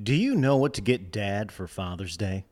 [0.00, 2.46] Do you know what to get dad for Father's Day?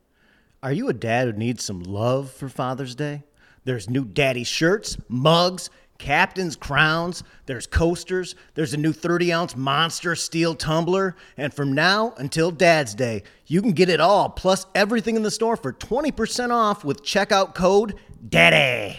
[0.62, 3.22] Are you a dad who needs some love for Father's Day?
[3.64, 10.14] There's new daddy shirts, mugs, captain's crowns, there's coasters, there's a new 30 ounce monster
[10.14, 15.16] steel tumbler, and from now until Dad's Day, you can get it all plus everything
[15.16, 17.94] in the store for 20% off with checkout code
[18.28, 18.98] DADDY.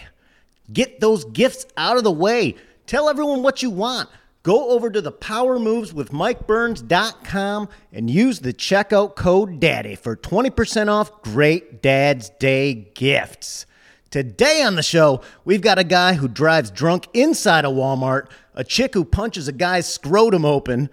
[0.73, 2.55] Get those gifts out of the way.
[2.88, 4.10] Tell everyone what you want.
[4.44, 11.84] Go over to the powermoveswithmikeburns.com and use the checkout code DADDY for 20% off great
[11.84, 13.68] Dad's Day gifts.
[14.10, 18.64] Today on the show, we've got a guy who drives drunk inside a Walmart, a
[18.64, 20.88] chick who punches a guy's scrotum open,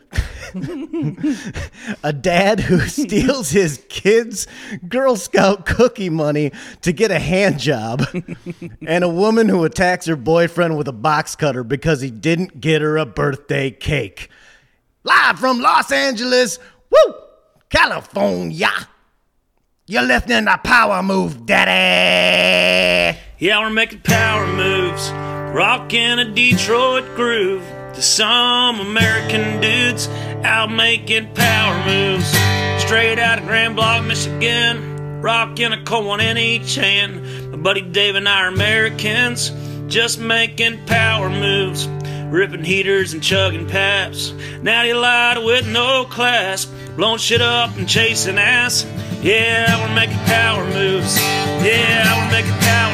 [2.02, 4.46] a dad who steals his kids'
[4.88, 6.50] Girl Scout cookie money
[6.80, 8.06] to get a hand job,
[8.86, 12.80] and a woman who attacks her boyfriend with a box cutter because he didn't get
[12.80, 14.30] her a birthday cake.
[15.04, 16.58] Live from Los Angeles,
[16.90, 17.14] woo,
[17.68, 18.70] California.
[19.86, 23.18] You're listening to Power Move, Daddy.
[23.38, 25.10] Yeah, we're making power moves,
[25.52, 27.62] rocking a Detroit groove
[27.94, 30.06] to some American dudes
[30.44, 32.28] out making power moves.
[32.82, 37.50] Straight out of Grand Blanc, Michigan, rocking a one in each hand.
[37.50, 39.50] My buddy Dave and I are Americans,
[39.88, 41.88] just making power moves,
[42.26, 44.34] ripping heaters and chugging Pabst.
[44.62, 48.84] Natty light with no class, blowing shit up and chasing ass.
[49.22, 51.18] Yeah, we're making power moves.
[51.18, 52.87] Yeah, we're making power.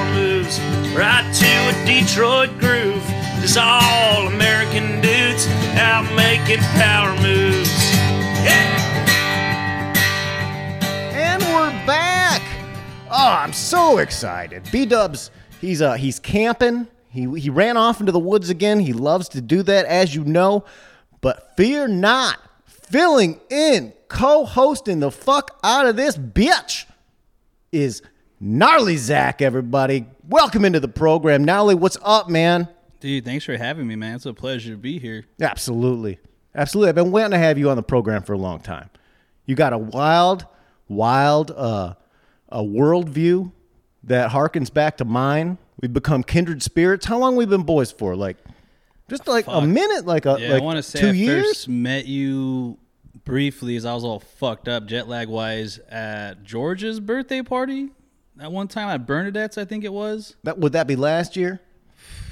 [0.95, 3.03] Right to a Detroit groove.
[3.41, 7.93] Just all American dudes out making power moves.
[8.45, 9.95] Yeah.
[11.13, 12.43] And we're back.
[13.11, 14.63] Oh, I'm so excited.
[14.71, 16.87] B Dubs, he's uh he's camping.
[17.09, 18.79] He he ran off into the woods again.
[18.79, 20.65] He loves to do that, as you know.
[21.21, 26.85] But fear not, filling in, co-hosting the fuck out of this bitch
[27.73, 28.01] is
[28.47, 30.05] Gnarly Zach, everybody.
[30.29, 31.45] Welcome into the program.
[31.45, 32.69] Gnarly, what's up, man?
[33.01, 34.17] Dude, thanks for having me, man.
[34.17, 35.25] It's a pleasure to be here.
[35.41, 36.19] Absolutely.
[36.55, 36.91] Absolutely.
[36.91, 38.91] I've been waiting to have you on the program for a long time.
[39.47, 40.45] You got a wild,
[40.89, 41.95] wild uh,
[42.51, 43.51] a worldview
[44.03, 45.57] that harkens back to mine.
[45.81, 47.07] We've become kindred spirits.
[47.07, 48.15] How long we been boys for?
[48.15, 48.37] Like
[49.09, 51.47] just like a minute, like a Yeah, like I want to say two I years.
[51.47, 52.77] first met you
[53.25, 57.89] briefly as I was all fucked up jet lag wise at George's birthday party.
[58.41, 60.35] At one time at Bernadette's, I think it was.
[60.43, 61.61] That would that be last year?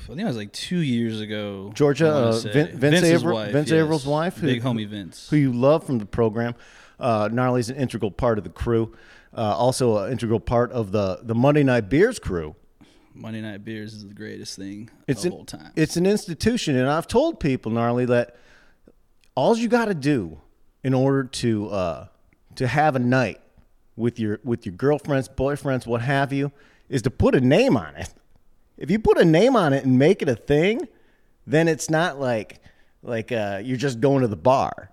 [0.05, 1.71] I think it was like two years ago.
[1.75, 2.33] Georgia, uh.
[2.41, 3.81] Vin- Vince Vince's wife, Vince yes.
[3.83, 5.29] Averill's wife, who- big homie Vince.
[5.31, 6.55] who you love from the program.
[6.99, 8.93] Uh, Gnarly's an integral part of the crew.
[9.35, 12.57] Uh, also, an integral part of the the Monday Night Beers crew.
[13.15, 15.71] Monday Night Beers is the greatest thing It's of an, all time.
[15.77, 18.37] it's an institution, and I've told people, Gnarly, that
[19.35, 20.41] all you got to do
[20.83, 22.07] in order to uh,
[22.57, 23.41] to have a night
[24.03, 26.53] with your with your girlfriends, boyfriends, what have you,
[26.89, 28.13] is to put a name on it.
[28.77, 30.89] If you put a name on it and make it a thing,
[31.47, 32.61] then it's not like
[33.03, 34.91] like uh, you're just going to the bar.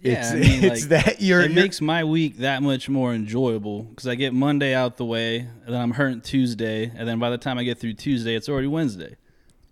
[0.00, 2.88] Yeah, it's, I mean, it's like, that you're, it you're makes my week that much
[2.88, 7.06] more enjoyable because I get Monday out the way, and then I'm hurting Tuesday, and
[7.06, 9.16] then by the time I get through Tuesday, it's already Wednesday.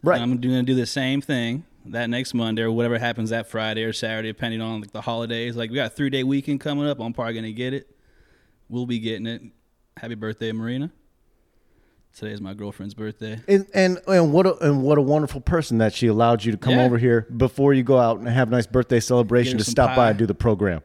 [0.03, 0.21] right.
[0.21, 3.49] And I'm going to do the same thing that next Monday or whatever happens that
[3.49, 5.57] Friday or Saturday, depending on like the holidays.
[5.57, 7.01] Like we got a three day weekend coming up.
[7.01, 7.96] I'm probably going to get it.
[8.69, 9.43] We'll be getting it.
[9.97, 10.91] Happy birthday, Marina.
[12.15, 13.39] Today is my girlfriend's birthday.
[13.47, 16.59] And, and and what a, and what a wonderful person that she allowed you to
[16.59, 16.85] come Yeah.
[16.85, 19.65] over here before you go out and have a nice birthday celebration Get her to
[19.65, 20.09] some stop by pie.
[20.11, 20.83] and do the program.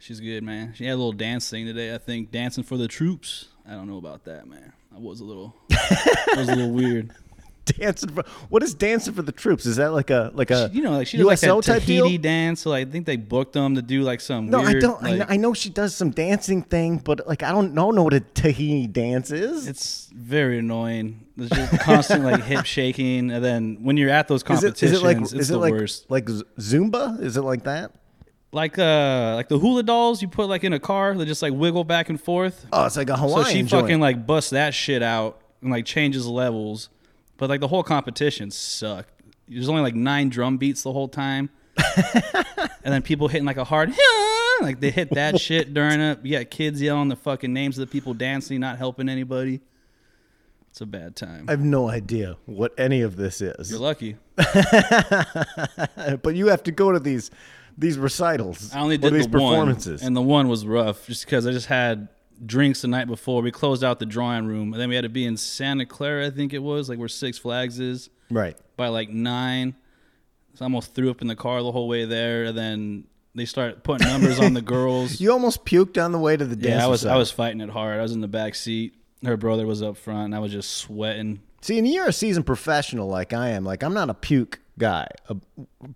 [0.00, 0.72] She's good, man.
[0.74, 1.94] She had a little dance thing today.
[1.94, 3.46] I think dancing for the troops.
[3.66, 4.72] I don't know about that, man.
[4.94, 7.12] I was a little, it was a little weird.
[7.76, 9.66] Dancing for what is dancing for the troops?
[9.66, 11.82] Is that like a like a you know, like she does like USO that type
[11.82, 12.22] Tahiti deal?
[12.22, 12.60] dance.
[12.62, 14.50] So like, I think they booked them to do like some.
[14.50, 15.04] No, weird, I don't.
[15.04, 18.02] I, know, I know she does some dancing thing, but like I don't know know
[18.02, 19.66] what a Tahiti dance is.
[19.68, 21.26] It's very annoying.
[21.36, 25.04] There's just constant like hip shaking, and then when you're at those competitions, is it
[25.04, 26.10] like it's is it the like worst.
[26.10, 27.20] like Zumba?
[27.20, 27.92] Is it like that?
[28.50, 31.52] Like uh, like the hula dolls you put like in a car, they just like
[31.52, 32.66] wiggle back and forth.
[32.72, 33.44] Oh, it's like a Hawaiian.
[33.44, 33.70] so she joint.
[33.70, 36.88] fucking like busts that shit out and like changes levels,
[37.38, 39.10] but like the whole competition sucked.
[39.48, 41.48] There's only like nine drum beats the whole time,
[41.96, 43.94] and then people hitting like a hard
[44.60, 46.18] like they hit that shit during it.
[46.22, 49.60] You got kids yelling the fucking names of the people dancing, not helping anybody.
[50.70, 51.46] It's a bad time.
[51.48, 54.16] I have no idea what any of this is, You're lucky.
[54.36, 57.30] but you have to go to these
[57.76, 58.74] these recitals.
[58.74, 60.02] I only or did these the performances.
[60.02, 62.08] one, and the one was rough, just because I just had
[62.44, 63.42] drinks the night before.
[63.42, 66.26] We closed out the drawing room, and then we had to be in Santa Clarita,
[66.26, 68.56] I think it was, like where Six Flags is, right.
[68.76, 69.74] by like nine.
[70.54, 73.04] So I almost threw up in the car the whole way there, and then
[73.34, 75.20] they start putting numbers on the girls.
[75.20, 76.80] You almost puked on the way to the dance.
[76.80, 77.98] yeah, I was I was fighting it hard.
[77.98, 78.94] I was in the back seat.
[79.24, 80.26] Her brother was up front.
[80.26, 81.40] And I was just sweating.
[81.60, 83.64] See, and you're a seasoned professional like I am.
[83.64, 85.34] Like I'm not a puke guy uh,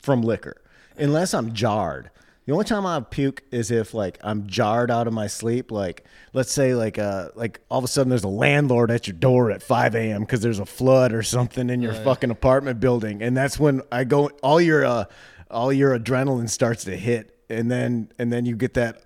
[0.01, 0.61] from liquor,
[0.97, 2.11] unless I'm jarred.
[2.47, 5.71] The only time I puke is if like I'm jarred out of my sleep.
[5.71, 9.17] Like let's say like uh like all of a sudden there's a landlord at your
[9.17, 10.23] door at 5 a.m.
[10.23, 14.05] because there's a flood or something in your fucking apartment building, and that's when I
[14.05, 14.29] go.
[14.43, 15.05] All your uh
[15.51, 19.03] all your adrenaline starts to hit, and then and then you get that.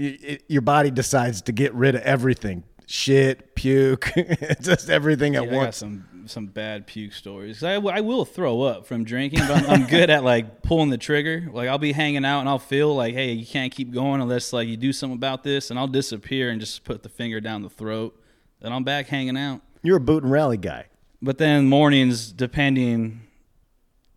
[0.00, 2.64] y- Your body decides to get rid of everything.
[2.92, 4.12] Shit, puke,
[4.60, 5.76] just everything at Yeah, I got once.
[5.76, 7.62] some some bad puke stories.
[7.62, 10.98] I, I will throw up from drinking, but I'm, I'm good at like pulling the
[10.98, 11.48] trigger.
[11.52, 14.52] Like I'll be hanging out and I'll feel like, hey, you can't keep going unless
[14.52, 17.62] like you do something about this, and I'll disappear and just put the finger down
[17.62, 18.20] the throat.
[18.58, 19.60] Then I'm back hanging out.
[19.84, 20.86] You're a boot and rally guy.
[21.22, 23.20] But then mornings, depending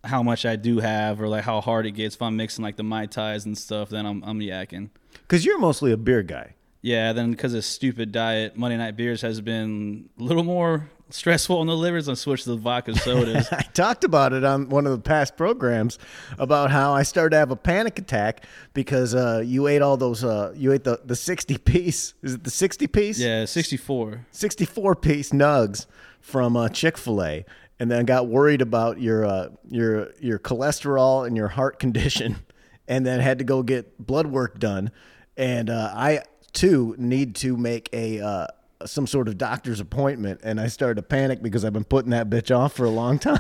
[0.04, 2.78] how much I do have or like how hard it gets, if I'm mixing like
[2.78, 4.90] the mai tais and stuff, then I'm I'm yakking.
[5.12, 6.56] Because you're mostly a beer guy.
[6.84, 11.58] Yeah, then because of stupid diet, Monday night beers has been a little more stressful
[11.60, 12.10] on the livers.
[12.10, 13.48] I switched to the vodka sodas.
[13.54, 15.98] I talked about it on one of the past programs
[16.38, 20.26] about how I started to have a panic attack because uh, you ate all those.
[20.26, 22.16] Uh, you ate the the sixty piece.
[22.22, 23.18] Is it the sixty piece?
[23.18, 24.26] yeah, 64.
[24.32, 25.86] Sixty four piece nugs
[26.20, 27.46] from uh, Chick fil A,
[27.80, 32.36] and then got worried about your uh, your your cholesterol and your heart condition,
[32.90, 34.92] and then had to go get blood work done,
[35.38, 36.24] and uh, I
[36.54, 38.20] too need to make a.
[38.20, 38.48] Uh,
[38.86, 42.30] some sort of doctor's appointment and I started to panic because I've been putting that
[42.30, 43.38] bitch off for a long time.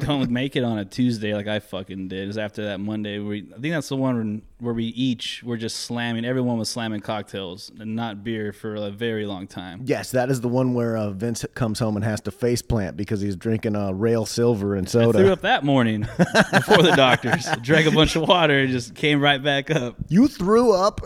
[0.00, 2.28] Don't make it on a Tuesday like I fucking did.
[2.28, 3.18] Is after that Monday.
[3.18, 6.24] Where we, I think that's the one where we each were just slamming.
[6.24, 9.82] Everyone was slamming cocktails and not beer for a very long time.
[9.84, 12.96] Yes, that is the one where uh, Vince comes home and has to face plant
[12.96, 17.46] because he's drinking uh, rail silver and I threw up that morning before the doctors.
[17.62, 19.96] Drank a bunch of water and just came right back up.
[20.08, 21.00] You threw up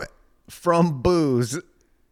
[0.51, 1.59] from booze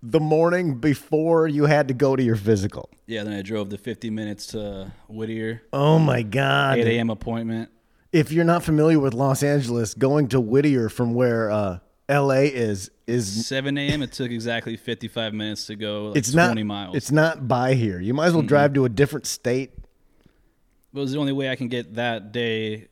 [0.02, 2.90] the morning before you had to go to your physical.
[3.06, 5.62] Yeah, then I drove the 50 minutes to Whittier.
[5.74, 6.78] Oh my God.
[6.78, 7.10] 8 a.m.
[7.10, 7.70] appointment.
[8.12, 12.90] If you're not familiar with Los Angeles, going to Whittier from where uh, LA is,
[13.06, 14.02] is 7 a.m.
[14.02, 16.96] It took exactly 55 minutes to go like it's 20 not miles.
[16.96, 18.00] It's not by here.
[18.00, 19.72] You might as well drive to a different state.
[19.76, 22.88] it was the only way I can get that day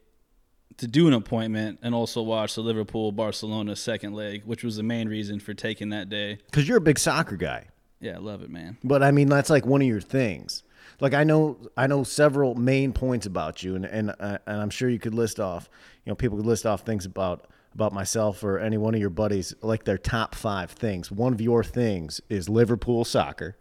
[0.78, 4.84] to do an appointment and also watch the Liverpool Barcelona second leg, which was the
[4.84, 6.38] main reason for taking that day.
[6.46, 7.68] Because you're a big soccer guy.
[8.00, 8.78] Yeah, I love it, man.
[8.84, 10.64] But I mean, that's like one of your things.
[11.00, 14.70] Like I know, I know several main points about you, and and uh, and I'm
[14.70, 15.70] sure you could list off.
[16.06, 19.10] You know, people could list off things about about myself or any one of your
[19.12, 21.12] buddies, like their top five things.
[21.12, 23.56] One of your things is Liverpool soccer.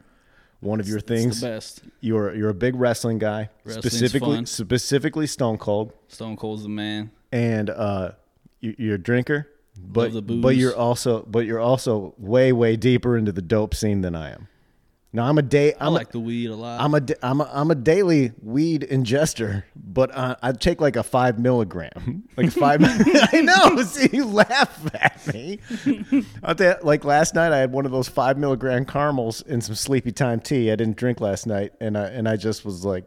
[0.61, 1.83] One of your It's things, the best.
[2.01, 4.47] you're you're a big wrestling guy, Wrestling's specifically fun.
[4.47, 7.11] specifically Stone Cold, Stone Cold's the man.
[7.31, 8.13] and uh,
[8.61, 9.49] you, you're a drinker.
[9.79, 14.01] But the but you're also but you're also way way deeper into the dope scene
[14.01, 14.49] than I am.
[15.17, 16.79] Now I'm a day I I'm a, like the weed a lot.
[16.79, 21.03] I'm a, I'm a, I'm a daily weed ingester, but uh, I take like a
[21.03, 22.81] five milligram, like five.
[22.85, 23.83] I know.
[23.83, 25.61] See, you laugh at me.
[26.83, 30.39] Like last night, I had one of those five milligram caramels and some sleepy time
[30.39, 30.71] tea.
[30.71, 33.07] I didn't drink last night, and I and I just was like,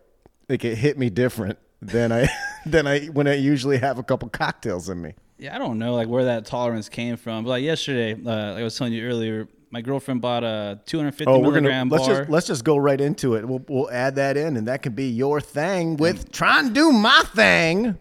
[0.50, 2.28] like it hit me different than I
[2.66, 5.14] than I when I usually have a couple cocktails in me.
[5.38, 7.44] Yeah, I don't know like where that tolerance came from.
[7.44, 11.26] But like yesterday, uh, like I was telling you earlier, my girlfriend bought a 250
[11.32, 12.18] Oh, we're gonna milligram let's bar.
[12.20, 13.48] just let's just go right into it.
[13.48, 16.92] We'll we'll add that in, and that can be your thing with try and do
[16.92, 17.98] my thing.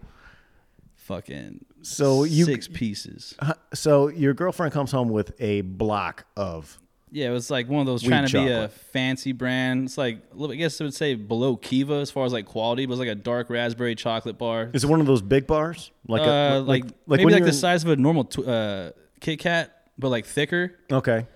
[0.96, 3.34] fucking So you- six pieces.
[3.74, 6.78] So your girlfriend comes home with a block of
[7.10, 9.84] Yeah, it was like one of those trying to be a fancy brand.
[9.86, 12.92] It's like I guess I would say below Kiva as far as like quality, but
[12.94, 14.70] it's like a dark raspberry chocolate bar.
[14.74, 15.90] Is it one of those big bars?
[16.06, 19.38] Like uh, like, maybe like you're the in- size of a normal tw- uh, Kit
[19.38, 20.74] Kat, but like thicker.
[20.92, 21.26] Okay.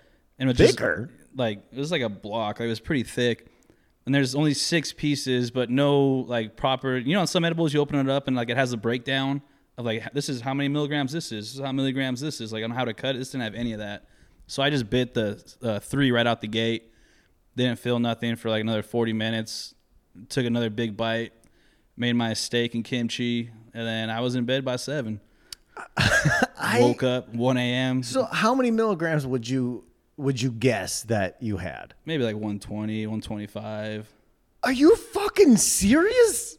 [0.42, 1.08] And it was just, Thicker?
[1.36, 2.58] like it was like a block.
[2.58, 3.46] Like it was pretty thick.
[4.04, 6.98] And there's only six pieces, but no like proper.
[6.98, 9.40] You know, on some edibles you open it up and like it has a breakdown
[9.78, 12.40] of like this is how many milligrams this is, this is how many milligrams this
[12.40, 13.18] is, like on how to cut it.
[13.20, 14.06] This didn't have any of that.
[14.48, 16.90] So I just bit the uh, three right out the gate.
[17.56, 19.76] Didn't feel nothing for like another 40 minutes.
[20.28, 21.34] Took another big bite.
[21.96, 25.20] Made my steak and kimchi, and then I was in bed by seven.
[25.96, 28.02] I, Woke up 1 a.m.
[28.02, 29.84] so how many milligrams would you
[30.16, 31.94] would you guess that you had?
[32.04, 34.08] maybe like 120, 125.
[34.64, 36.56] Are you fucking serious?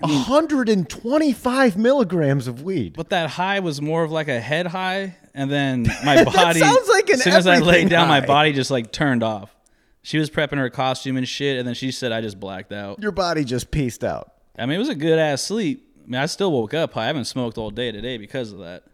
[0.00, 2.94] 125 milligrams of weed.
[2.96, 6.60] But that high was more of like a head high, and then my body.
[6.60, 9.54] sounds like an as soon as I laid down, my body just like turned off.
[10.02, 13.00] She was prepping her costume and shit, and then she said I just blacked out.
[13.00, 14.32] Your body just pieced out.
[14.58, 15.88] I mean, it was a good ass sleep.
[16.04, 17.04] I mean, I still woke up high.
[17.04, 18.84] I haven't smoked all day today because of that.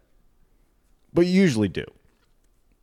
[1.13, 1.85] but you usually do.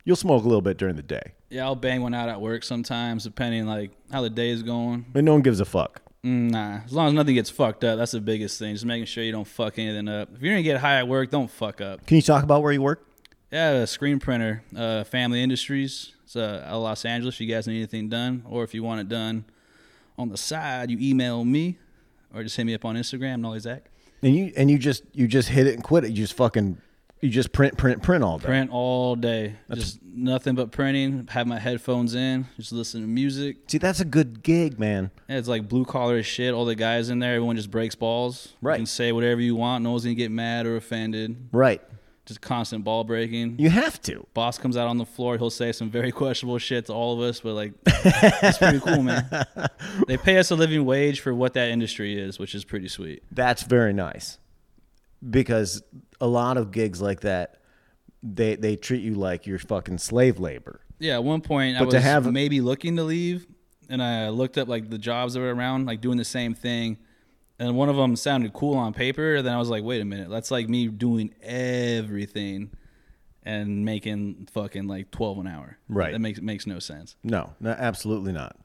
[0.09, 2.63] You'll smoke a little bit during the day, Yeah, I'll bang one out at work
[2.63, 5.05] sometimes, depending like how the day is going.
[5.13, 6.01] but no one gives a fuck.
[6.25, 8.73] Mm, Nah, as long as nothing gets fucked up, that's the biggest thing.
[8.73, 10.29] Just making sure you don't fuck anything up.
[10.33, 12.07] If you're gonna get high at work, don't fuck up.
[12.07, 13.05] Can you talk about where you work?
[13.51, 16.13] Yeah, a screen printer, uh, Family Industries.
[16.23, 17.35] It's uh, out of Los Angeles.
[17.35, 19.45] If you guys need anything done, or if you want it done
[20.17, 21.77] on the side, you email me,
[22.33, 23.91] or just hit me up on Instagram, Gnarly Zach.
[24.23, 26.09] And you and you just you just hit it and quit it.
[26.09, 26.81] You just fucking
[27.21, 28.45] you just print print print all day.
[28.45, 31.27] Print all day, just nothing but printing.
[31.31, 33.57] Have my headphones in, just listen to music.
[33.67, 35.11] See, that's a good gig, man.
[35.27, 36.53] Yeah, it's like blue collar shit.
[36.53, 38.53] All the guys in there, everyone just breaks balls.
[38.61, 38.75] Right.
[38.75, 39.83] You can say whatever you want.
[39.83, 41.49] No one's gonna get mad or offended.
[41.51, 41.81] Right.
[42.25, 43.55] Just constant ball breaking.
[43.57, 44.23] You have to.
[44.35, 45.39] Boss comes out on the floor.
[45.39, 49.01] He'll say some very questionable shit to all of us, but like, it's pretty cool,
[49.01, 49.27] man.
[50.07, 53.23] They pay us a living wage for what that industry is, which is pretty sweet.
[53.31, 54.37] That's very nice.
[55.27, 55.81] Because
[56.21, 57.57] a lot of gigs like that,
[58.23, 60.81] they they treat you like you're fucking slave labor.
[60.99, 63.47] Yeah, at one point I was to have- maybe looking to leave,
[63.89, 66.97] and I looked up like the jobs that were around, like doing the same thing.
[67.61, 69.35] And one of them sounded cool on paper.
[69.35, 72.71] And then I was like, wait a minute, that's like me doing everything
[73.43, 75.77] and making fucking like twelve an hour.
[75.89, 76.13] Right.
[76.13, 77.15] That makes makes no sense.
[77.23, 78.55] No, no, absolutely not.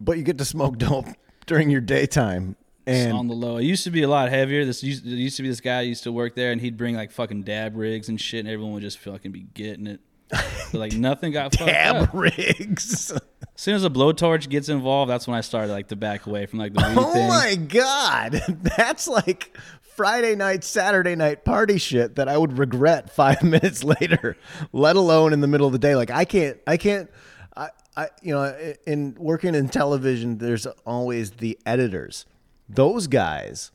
[0.00, 1.06] But you get to smoke dope
[1.46, 3.58] during your daytime, It's on the low.
[3.58, 4.64] It used to be a lot heavier.
[4.64, 6.96] This used, there used to be this guy used to work there, and he'd bring
[6.96, 10.00] like fucking dab rigs and shit, and everyone would just fucking be getting it.
[10.30, 12.10] But like nothing got fucked dab up.
[12.14, 13.10] rigs.
[13.12, 13.20] As
[13.56, 16.58] soon as a blowtorch gets involved, that's when I started like to back away from
[16.58, 17.28] like the oh thing.
[17.28, 18.32] my god,
[18.76, 19.56] that's like
[19.96, 24.36] Friday night, Saturday night party shit that I would regret five minutes later.
[24.72, 25.94] Let alone in the middle of the day.
[25.94, 27.10] Like I can't, I can't.
[27.56, 32.24] I, I, you know, in working in television, there's always the editors.
[32.74, 33.70] Those guys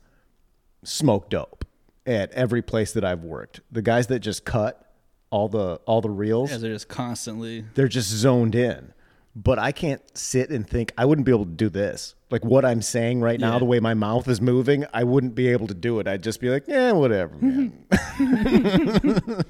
[0.84, 1.64] smoke dope
[2.06, 3.60] at every place that I've worked.
[3.70, 4.82] The guys that just cut
[5.30, 7.64] all the all the reels Yeah, they're just constantly.
[7.74, 8.92] they're just zoned in.
[9.34, 10.92] But I can't sit and think.
[10.96, 12.14] I wouldn't be able to do this.
[12.30, 13.58] Like what I'm saying right now, Yeah.
[13.58, 16.08] the way my mouth is moving, I wouldn't be able to do it.
[16.08, 17.84] I'd just be like, yeah, whatever, man.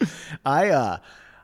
[0.44, 0.98] I uh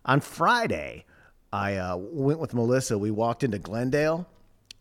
[0.05, 1.05] on Friday,
[1.53, 2.99] I uh, went with Melissa.
[2.99, 4.27] We walked into Glendale,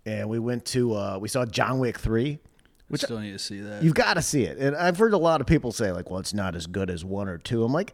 [0.06, 2.40] and we went to uh, we saw John Wick three.
[2.90, 3.82] Which still need to see that.
[3.82, 4.58] You've got to see it.
[4.60, 7.04] And I've heard a lot of people say like, well, it's not as good as
[7.04, 7.64] one or two.
[7.64, 7.92] I'm like,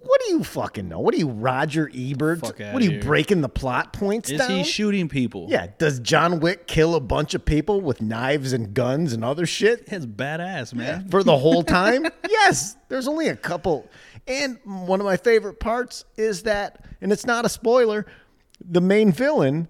[0.00, 0.98] what do you fucking know?
[0.98, 2.40] What are you, Roger Ebert?
[2.40, 3.02] Fuck outta what are you here.
[3.02, 4.50] breaking the plot points is down?
[4.50, 5.46] he shooting people?
[5.48, 5.68] yeah.
[5.78, 9.84] Does John Wick kill a bunch of people with knives and guns and other shit
[9.86, 11.08] It's badass, man.
[11.08, 12.06] for the whole time?
[12.28, 12.76] yes.
[12.88, 13.88] There's only a couple.
[14.26, 18.04] And one of my favorite parts is that, and it's not a spoiler,
[18.62, 19.68] the main villain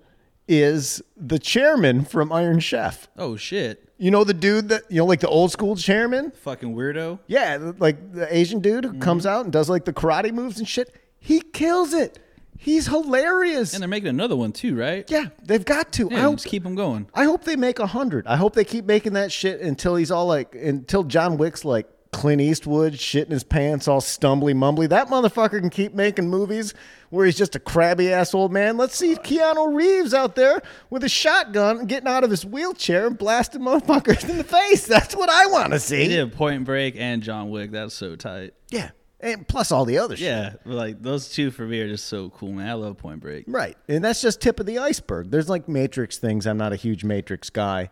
[0.50, 3.08] is the chairman from Iron Chef.
[3.16, 3.88] Oh shit.
[3.98, 6.32] You know the dude that you know, like the old school chairman.
[6.32, 7.20] Fucking weirdo.
[7.28, 9.34] Yeah, like the Asian dude who comes Mm-hmm.
[9.36, 10.92] out and does like the karate moves and shit.
[11.20, 12.18] He kills it.
[12.58, 13.72] He's hilarious.
[13.74, 15.08] And they're making another one too, right?
[15.10, 16.10] yeah, they've got to.
[16.10, 16.36] I hope.
[16.36, 17.08] just keep them going.
[17.14, 18.26] I hope they make a hundred.
[18.26, 21.86] I hope they keep making that shit until he's all like, until John Wick's like
[22.12, 24.88] Clint Eastwood, shit in his pants, all stumbly mumbly.
[24.88, 26.74] That motherfucker can keep making movies
[27.10, 28.76] where he's just a crabby ass old man.
[28.76, 33.18] Let's see Keanu Reeves out there with a shotgun, getting out of his wheelchair and
[33.18, 34.86] blasting motherfuckers in the face.
[34.86, 36.02] That's what I want to see.
[36.02, 37.72] He did Point Break and John Wick.
[37.72, 38.54] That's so tight.
[38.70, 38.90] Yeah.
[39.22, 40.24] And plus all the other shit.
[40.24, 42.70] Yeah, like those two for me are just so cool, man.
[42.70, 43.44] I love Point Break.
[43.46, 43.76] Right.
[43.86, 45.30] And that's just tip of the iceberg.
[45.30, 46.46] There's like Matrix things.
[46.46, 47.90] I'm not a huge Matrix guy,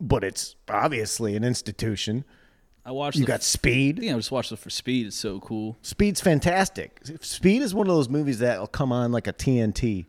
[0.00, 2.24] but it's obviously an institution.
[2.86, 3.16] I watched.
[3.18, 3.98] You the, got Speed.
[4.02, 5.08] Yeah, I just watched it for Speed.
[5.08, 5.76] It's so cool.
[5.82, 7.00] Speed's fantastic.
[7.20, 10.06] Speed is one of those movies that'll come on like a TNT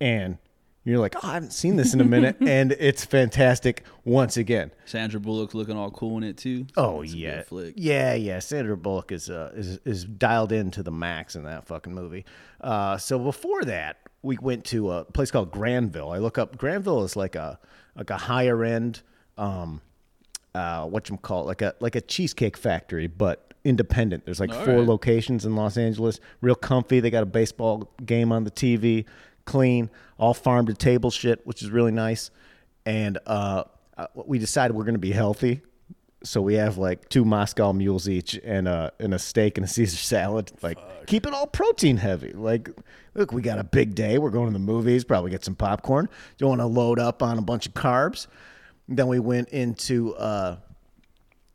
[0.00, 0.38] and
[0.84, 2.36] you're like, oh, I haven't seen this in a minute.
[2.40, 4.70] and it's fantastic once again.
[4.84, 6.66] Sandra Bullock looking all cool in it too.
[6.76, 7.74] Oh It's yeah, flick.
[7.76, 8.38] yeah, yeah.
[8.40, 12.24] Sandra Bullock is uh, is is dialed into the max in that fucking movie.
[12.60, 16.10] Uh, so before that, we went to a place called Granville.
[16.10, 17.58] I look up Granville is like a
[17.96, 19.02] like a higher end,
[19.36, 19.80] um,
[20.54, 24.24] uh, what you call it, like a like a cheesecake factory, but independent.
[24.24, 24.86] There's like All four right.
[24.86, 26.20] locations in Los Angeles.
[26.40, 27.00] Real comfy.
[27.00, 29.04] They got a baseball game on the TV.
[29.44, 29.88] Clean,
[30.18, 32.30] all farm to table shit, which is really nice.
[32.84, 33.64] And uh,
[33.96, 35.62] uh, we decided we're going to be healthy,
[36.22, 39.68] so we have like two Moscow mules each and a and a steak and a
[39.76, 40.52] Caesar salad.
[40.62, 42.32] Like keep it all protein heavy.
[42.32, 42.70] Like
[43.14, 44.18] look, we got a big day.
[44.18, 45.04] We're going to the movies.
[45.04, 46.08] Probably get some popcorn.
[46.36, 48.26] Don't want to load up on a bunch of carbs.
[48.88, 50.56] Then we went into uh,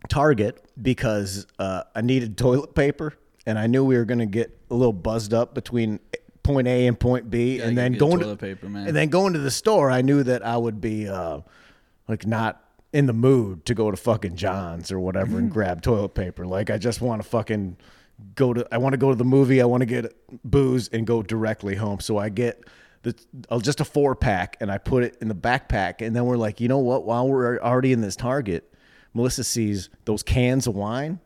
[0.09, 3.13] Target because uh, I needed toilet paper,
[3.45, 5.99] and I knew we were going to get a little buzzed up between
[6.43, 8.87] point A and point B, Gotta and then going toilet to paper, man.
[8.87, 9.89] and then going to the store.
[9.89, 11.39] I knew that I would be uh,
[12.07, 16.09] like not in the mood to go to fucking John's or whatever and grab toilet
[16.13, 16.45] paper.
[16.45, 17.77] Like I just want to fucking
[18.35, 21.07] go to I want to go to the movie, I want to get booze and
[21.07, 21.99] go directly home.
[21.99, 22.63] So I get
[23.03, 23.15] the
[23.49, 26.37] uh, just a four pack and I put it in the backpack and then we're
[26.37, 27.05] like, "You know what?
[27.05, 28.73] While we're already in this Target,
[29.13, 31.19] Melissa sees those cans of wine,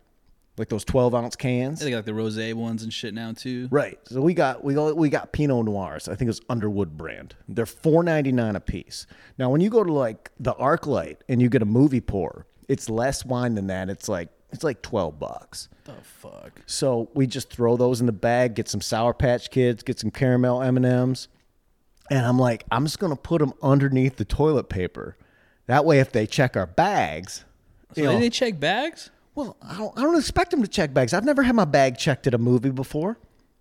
[0.57, 1.79] like those 12 ounce cans.
[1.79, 3.67] They got like the rosé ones and shit now too.
[3.71, 3.99] Right.
[4.05, 6.07] So we got we got we got Pinot Noirs.
[6.07, 7.35] I think it's Underwood brand.
[7.47, 9.05] They're four ninety nine a piece.
[9.37, 12.89] Now when you go to like the ArcLight and you get a movie pour, it's
[12.89, 13.89] less wine than that.
[13.89, 15.69] It's like it's like twelve bucks.
[15.85, 16.61] The fuck.
[16.65, 20.11] So we just throw those in the bag, get some Sour Patch Kids, get some
[20.11, 20.75] caramel M
[22.09, 25.15] and I'm like, I'm just gonna put them underneath the toilet paper.
[25.67, 27.43] That way, if they check our bags,
[27.95, 29.09] So you know- they check bags?
[29.35, 31.13] well, I don't, I don't expect them to check bags.
[31.13, 33.17] I've never had my bag checked at a movie before,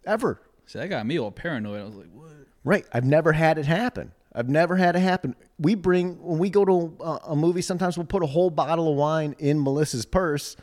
[0.07, 0.41] ever.
[0.67, 1.81] See, that got me all paranoid.
[1.81, 2.31] I was like, what?
[2.65, 2.87] Right.
[2.93, 4.13] I've never had it happen.
[4.35, 5.35] I've never had it happen.
[5.59, 7.63] We bring when we go to a, a movie.
[7.63, 10.57] Sometimes we'll put a whole bottle of wine in Melissa's purse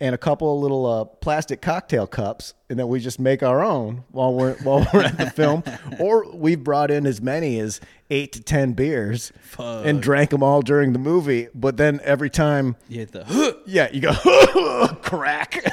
[0.00, 3.64] and a couple of little uh, plastic cocktail cups, and then we just make our
[3.64, 5.62] own while we're while we're at the film.
[5.98, 10.62] Or we've brought in as many as eight to ten beers and drank them all
[10.62, 11.48] during the movie.
[11.54, 14.12] But then every time, You hit the yeah, you go
[15.02, 15.64] crack.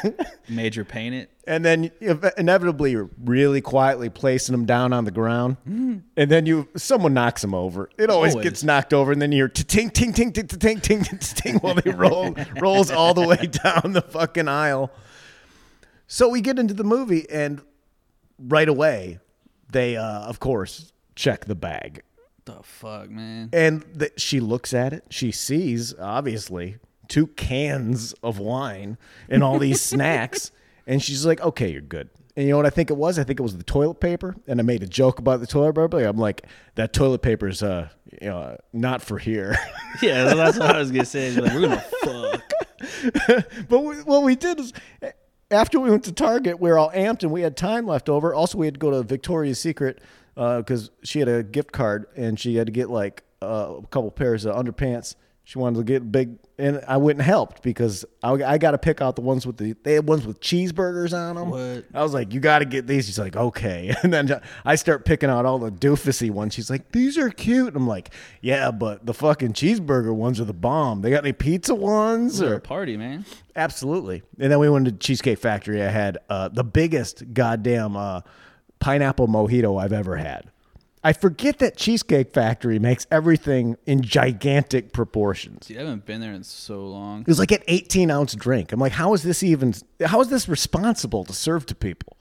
[0.49, 1.31] major paint it.
[1.47, 1.91] And then
[2.37, 6.01] inevitably you're really quietly placing them down on the ground, mm.
[6.17, 7.87] and then you someone knocks them over.
[7.99, 8.43] It always, Always.
[8.45, 11.55] gets knocked over, and then you hear ting ting ting ting ting ting ting ting
[11.59, 14.91] while they roll rolls all the way down the fucking aisle.
[16.07, 17.61] So we get into the movie, and
[18.39, 19.19] right away
[19.71, 22.03] they, uh, of course, check the bag,
[22.45, 23.49] The fuck, man.
[23.53, 25.05] and the, she looks at it.
[25.09, 28.97] She sees obviously two cans of wine
[29.29, 30.51] and all these snacks,
[30.85, 33.17] and she's like, "Okay, you're good." And you know what I think it was?
[33.17, 35.73] I think it was the toilet paper, and I made a joke about the toilet
[35.73, 36.03] paper.
[36.05, 36.45] I'm like,
[36.75, 37.89] "That toilet paper is uh,
[38.21, 39.55] you know, not for here."
[40.01, 41.31] Yeah, that's what I was gonna say.
[41.31, 42.41] Like, we're gonna fuck.
[43.69, 44.73] but we, what we did is
[45.51, 48.33] after we went to Target, we were all amped and we had time left over.
[48.33, 49.99] Also, we had to go to Victoria's Secret
[50.35, 54.11] because she had a gift card and she had to get like uh, a couple
[54.11, 55.15] pairs of underpants.
[55.47, 58.79] She wanted to get big, and I went and helped because I, I got to
[58.79, 61.51] pick out the ones with the they had ones with cheeseburgers on them.
[61.51, 61.85] What?
[61.93, 63.05] I was like, you got to get these.
[63.05, 66.55] She's like, okay, and then I start picking out all the doofusy ones.
[66.55, 67.67] She's like, these are cute.
[67.67, 68.09] And I'm like,
[68.41, 71.03] yeah, but the fucking cheeseburger ones are the bomb.
[71.03, 73.23] They got any pizza ones We're or a party, man.
[73.55, 74.23] Absolutely.
[74.39, 75.83] And then we went to Cheesecake Factory.
[75.83, 78.21] I had uh, the biggest goddamn uh,
[78.79, 80.49] pineapple mojito I've ever had.
[81.05, 85.67] I forget that Cheesecake Factory makes everything in gigantic proportions.
[85.67, 87.21] Dude, I haven't been there in so long.
[87.21, 88.71] It was like an 18 ounce drink.
[88.71, 92.17] I'm like, how is this even, how is this responsible to serve to people?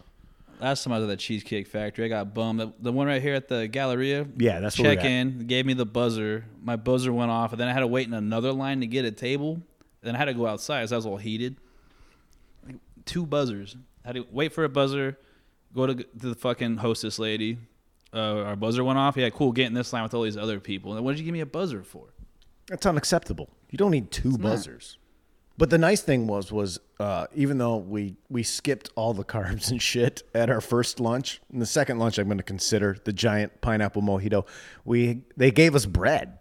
[0.60, 2.60] Last time I was at the Cheesecake Factory, I got bummed.
[2.60, 4.26] The, the one right here at the Galleria.
[4.36, 5.46] Yeah, that's where check in.
[5.46, 6.44] Gave me the buzzer.
[6.62, 9.06] My buzzer went off, and then I had to wait in another line to get
[9.06, 9.62] a table.
[10.02, 11.56] Then I had to go outside, so I was all heated.
[12.66, 13.78] Like, two buzzers.
[14.04, 15.18] I had to wait for a buzzer.
[15.74, 17.56] Go to, to the fucking hostess lady.
[18.14, 19.16] Uh, our buzzer went off.
[19.16, 19.52] Yeah, cool.
[19.52, 20.94] Get in this line with all these other people.
[20.94, 22.14] And what did you give me a buzzer for?
[22.68, 23.50] That's unacceptable.
[23.70, 24.98] You don't need two buzzers.
[25.56, 29.70] But the nice thing was, was uh, even though we we skipped all the carbs
[29.70, 33.12] and shit at our first lunch, and the second lunch I'm going to consider the
[33.12, 34.46] giant pineapple mojito.
[34.84, 36.38] We they gave us bread.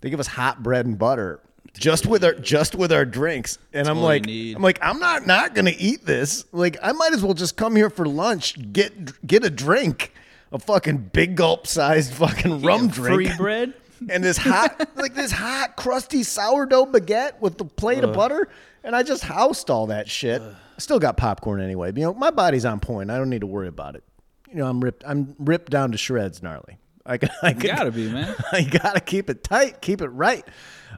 [0.00, 1.40] They give us hot bread and butter
[1.74, 4.26] just with our just with our drinks, and I'm like.
[4.26, 6.44] I'm like, I'm not not going to eat this.
[6.52, 10.12] Like, I might as well just come here for lunch, get get a drink,
[10.52, 13.74] a fucking big gulp sized fucking rum drink, Free bread?
[14.08, 18.48] and this hot, like this hot, crusty sourdough baguette with the plate of butter,
[18.82, 20.40] and I just housed all that shit.
[20.40, 21.88] I still got popcorn anyway.
[21.94, 23.10] You know, my body's on point.
[23.10, 24.04] I don't need to worry about it.
[24.48, 25.04] You know, I'm ripped.
[25.06, 26.78] I'm ripped down to shreds, gnarly.
[27.06, 28.34] I, can- I can- Gotta be, man.
[28.52, 30.44] I gotta keep it tight, keep it right.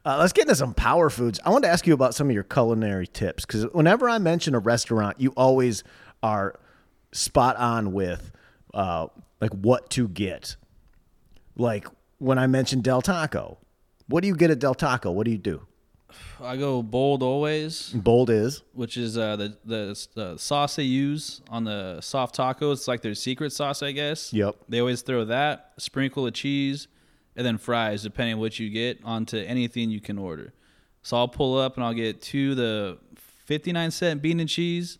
[0.04, 1.38] Uh, let's get into some power foods.
[1.44, 4.54] I want to ask you about some of your culinary tips because whenever I mention
[4.54, 5.84] a restaurant, you always
[6.22, 6.58] are
[7.12, 8.30] spot on with
[8.74, 9.08] uh,
[9.42, 10.56] like what to get.
[11.56, 11.86] Like
[12.18, 13.58] when I mentioned Del Taco,
[14.06, 15.10] what do you get at Del Taco?
[15.10, 15.66] What do you do?
[16.40, 17.90] I go bold always.
[17.90, 22.74] Bold is which is uh, the the uh, sauce they use on the soft tacos.
[22.74, 24.32] It's like their secret sauce, I guess.
[24.32, 24.56] Yep.
[24.68, 26.86] They always throw that, sprinkle of cheese,
[27.34, 30.52] and then fries, depending on what you get, onto anything you can order.
[31.02, 34.98] So I'll pull up and I'll get two the 59 cent bean and cheese.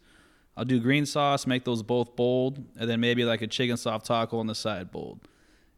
[0.56, 4.06] I'll do green sauce, make those both bold, and then maybe like a chicken soft
[4.06, 5.20] taco on the side bold.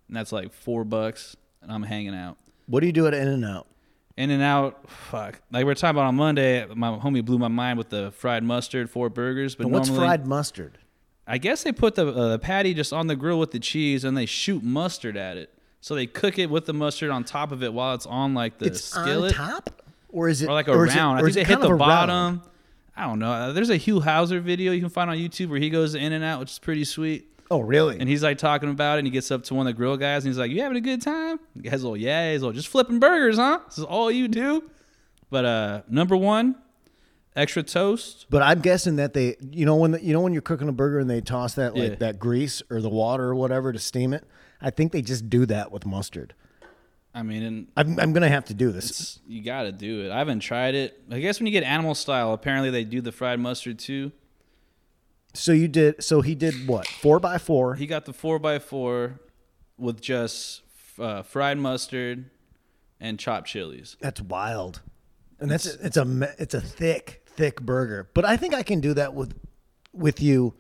[0.09, 2.37] And that's like four bucks, and I'm hanging out.
[2.67, 3.67] what do you do at In and Out?
[4.17, 5.41] In and out, fuck.
[5.51, 8.45] Like we were talking about on Monday, my homie blew my mind with the fried
[8.45, 9.57] mustard, four burgers.
[9.57, 10.79] But what's normally, fried mustard?
[11.27, 14.17] I guess they put the uh, patty just on the grill with the cheese, and
[14.17, 15.53] they shoot mustard at it.
[15.81, 18.59] So they cook it with the mustard on top of it while it's on like
[18.59, 21.21] the It's skillet, on top, or is it or like a or is it- round.
[21.21, 22.15] or I think it they hit the bottom.
[22.15, 22.41] round?
[22.97, 23.33] I don't know.
[23.33, 26.13] Uh, There's a Hugh Hauser video you can find on YouTube where he goes in
[26.13, 27.29] and out, which is pretty sweet.
[27.51, 27.99] Oh, really?
[27.99, 29.97] And he's like talking about it, and he gets up to one of the grill
[29.97, 32.53] guys, and he's like, "You having a good time?" The guy's all, "Yeah." He's all,
[32.53, 33.61] "Just flipping burgers, huh?
[33.67, 34.71] This is all you do."
[35.29, 36.55] But uh, number one,
[37.37, 38.27] extra toast.
[38.31, 40.73] But I'm guessing that they, you know, when the, you know when you're cooking a
[40.73, 41.97] burger and they toss that like Yeah.
[41.97, 44.25] that grease or the water or whatever to steam it.
[44.63, 46.33] I think they just do that with mustard.
[47.15, 49.21] I mean, I'm, I'm gonna have to do this.
[49.27, 50.11] you got to do it.
[50.11, 51.01] I haven't tried it.
[51.11, 54.11] I guess when you get animal style, apparently they do the fried mustard too.
[55.33, 56.03] So you did.
[56.03, 56.87] So he did what?
[56.89, 57.77] Four by four.
[57.77, 59.21] He got the four by four
[59.79, 60.63] with just
[60.99, 62.31] uh, fried mustard
[63.01, 63.97] and chopped chilies.
[64.01, 64.81] That's wild.
[65.39, 68.09] And that's it's a it's a thick thick burger.
[68.15, 69.35] But I think I can do that with
[69.93, 70.55] with you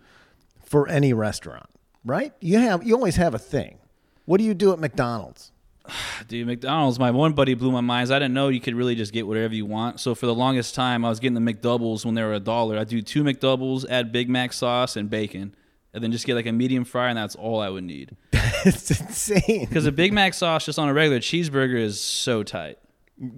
[0.64, 1.66] for any restaurant,
[2.04, 2.32] right?
[2.40, 3.78] You have you always have a thing.
[4.24, 5.52] What do you do at McDonald's?
[6.28, 8.10] Dude, McDonald's, my one buddy blew my mind.
[8.10, 10.00] I didn't know you could really just get whatever you want.
[10.00, 12.78] So for the longest time, I was getting the McDoubles when they were a dollar.
[12.78, 15.54] I'd do two McDoubles, add Big Mac sauce and bacon,
[15.92, 18.16] and then just get like a medium fry, and that's all I would need.
[18.32, 19.66] it's insane.
[19.68, 22.78] Because a Big Mac sauce just on a regular cheeseburger is so tight.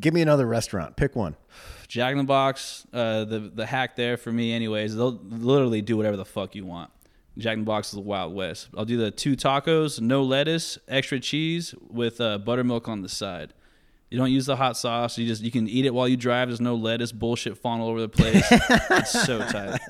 [0.01, 0.97] Give me another restaurant.
[0.97, 1.37] Pick one.
[1.89, 4.97] Jack in the Box, uh, the the hack there for me, anyways.
[4.97, 6.91] They'll literally do whatever the fuck you want.
[7.39, 8.69] Jack in the Box is the Wild West.
[8.77, 13.53] I'll do the two tacos, no lettuce, extra cheese with uh, buttermilk on the side.
[14.11, 15.19] You don't use the hot sauce.
[15.19, 16.49] You just you can eat it while you drive.
[16.49, 18.47] There's no lettuce bullshit falling all over the place.
[18.51, 19.81] it's so tight.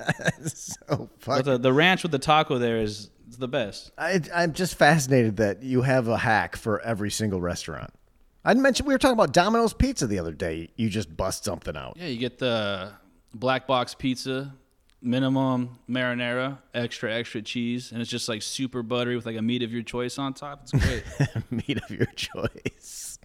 [0.49, 1.43] So But fuck.
[1.45, 3.91] the, the ranch with the taco there is the best.
[3.97, 7.93] I, I'm just fascinated that you have a hack for every single restaurant.
[8.43, 10.69] I mentioned we were talking about Domino's Pizza the other day.
[10.77, 11.95] You just bust something out.
[11.97, 12.93] Yeah, you get the
[13.35, 14.53] black box pizza,
[15.01, 19.63] minimum marinara, extra extra cheese, and it's just like super buttery with like a meat
[19.63, 20.63] of your choice on top.
[20.63, 21.03] It's great.
[21.51, 23.19] Meat of your choice.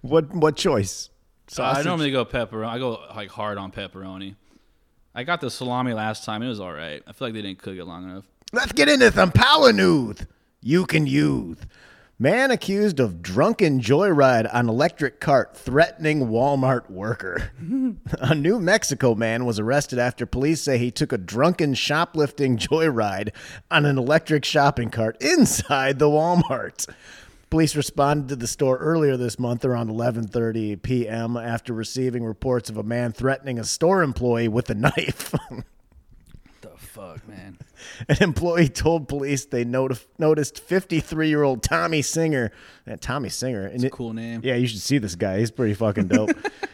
[0.00, 1.10] what what choice?
[1.48, 2.66] So I normally go pepperoni.
[2.66, 4.36] I go like hard on pepperoni.
[5.14, 6.42] I got the salami last time.
[6.42, 7.02] It was all right.
[7.06, 8.24] I feel like they didn't cook it long enough.
[8.52, 10.18] Let's get into some power news.
[10.62, 11.58] You can use.
[12.22, 17.50] Man accused of drunken joyride on electric cart threatening Walmart worker.
[18.20, 23.30] a New Mexico man was arrested after police say he took a drunken shoplifting joyride
[23.72, 26.88] on an electric shopping cart inside the Walmart.
[27.50, 31.36] Police responded to the store earlier this month around 11:30 p.m.
[31.36, 35.34] after receiving reports of a man threatening a store employee with a knife.
[36.92, 37.58] Fuck, man.
[38.08, 42.50] An employee told police they notif- noticed 53 year old Tommy Singer.
[42.86, 43.66] And Tommy Singer.
[43.66, 44.40] And it- Cool name.
[44.44, 45.38] Yeah, you should see this guy.
[45.38, 46.30] He's pretty fucking dope.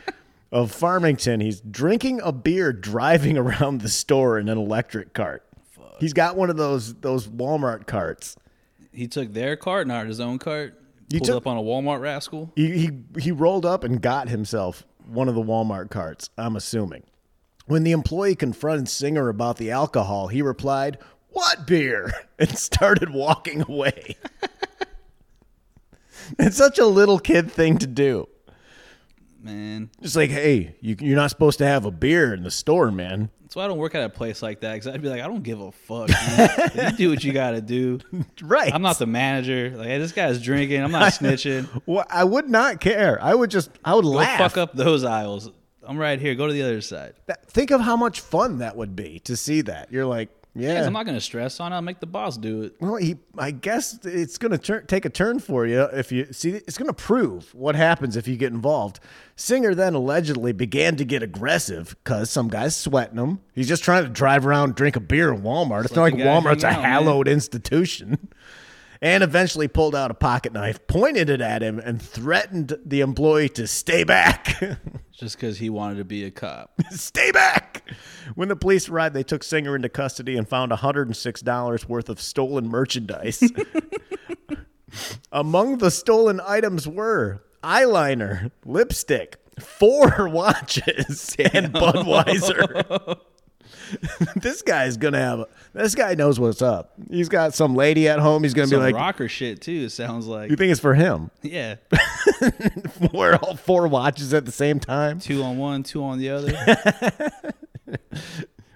[0.53, 1.41] of Farmington.
[1.41, 5.45] He's drinking a beer driving around the store in an electric cart.
[5.71, 6.01] Fuck.
[6.01, 8.37] He's got one of those those Walmart carts.
[8.93, 10.83] He took their cart, not his own cart.
[11.11, 12.51] You Pulled took- up on a Walmart rascal.
[12.57, 17.05] He, he he rolled up and got himself one of the Walmart carts, I'm assuming.
[17.69, 23.63] When the employee confronted Singer about the alcohol, he replied, "What beer?" and started walking
[23.63, 24.17] away.
[26.39, 28.29] it's such a little kid thing to do.
[29.41, 32.91] Man, Just like, hey, you, you're not supposed to have a beer in the store,
[32.91, 33.31] man.
[33.43, 34.73] that's why I don't work at a place like that.
[34.75, 36.09] Because I'd be like, I don't give a fuck.
[36.75, 38.01] you do what you got to do.
[38.43, 38.75] Right.
[38.75, 39.71] I'm not the manager.
[39.77, 40.83] Like, hey, this guy's drinking.
[40.83, 41.69] I'm not snitching.
[41.87, 43.23] Well, I would not care.
[43.23, 44.39] I would just, I would Go laugh.
[44.39, 45.51] fuck up those aisles.
[45.89, 46.35] I'm right here.
[46.35, 47.15] Go to the other side.
[47.27, 49.91] That- Think of how much fun that would be to see that.
[49.91, 50.85] You're like, yeah.
[50.85, 51.77] I'm not gonna stress on it.
[51.77, 52.75] I'll make the boss do it.
[52.81, 56.33] Well, he, I guess it's going to tur- take a turn for you if you
[56.33, 56.51] see.
[56.51, 58.99] It's going to prove what happens if you get involved.
[59.37, 63.41] Singer then allegedly began to get aggressive because some guy's sweating him.
[63.55, 65.85] He's just trying to drive around, drink a beer in Walmart.
[65.85, 66.91] It's not let like guy Walmart's a out, man.
[66.91, 68.29] hallowed institution.
[69.01, 73.49] And eventually pulled out a pocket knife, pointed it at him, and threatened the employee
[73.51, 74.61] to stay back.
[75.13, 76.73] Just because he wanted to be a cop.
[76.91, 77.89] Stay back!
[78.35, 82.69] When the police arrived, they took Singer into custody and found $106 worth of stolen
[82.69, 83.43] merchandise.
[85.33, 93.19] Among the stolen items were eyeliner, lipstick, four watches, and Budweiser.
[94.37, 95.45] this guy's gonna have.
[95.73, 96.93] This guy knows what's up.
[97.11, 98.43] He's got some lady at home.
[98.43, 99.89] He's gonna Some be like, rocker shit too.
[99.89, 100.51] Sounds like.
[100.51, 101.77] "You think it's for him?" Yeah,
[103.13, 106.53] Wear all four watches at the same time two on one, two on the other.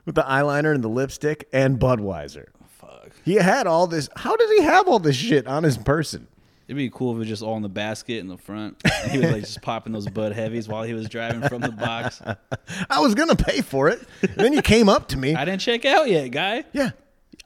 [0.04, 2.46] with the eyeliner and the lipstick and Budweiser.
[2.78, 3.10] Fuck.
[3.24, 4.08] He had all this.
[4.16, 6.28] How did he have all this shit on his person?
[6.72, 8.80] It'd be cool if it was just all in the basket in the front.
[9.02, 11.70] And he was like just popping those Bud Heavies while he was driving from the
[11.70, 12.22] box.
[12.90, 14.00] I was gonna pay for it.
[14.22, 15.34] And then you came up to me.
[15.34, 16.64] I didn't check out yet, guy.
[16.72, 16.90] Yeah.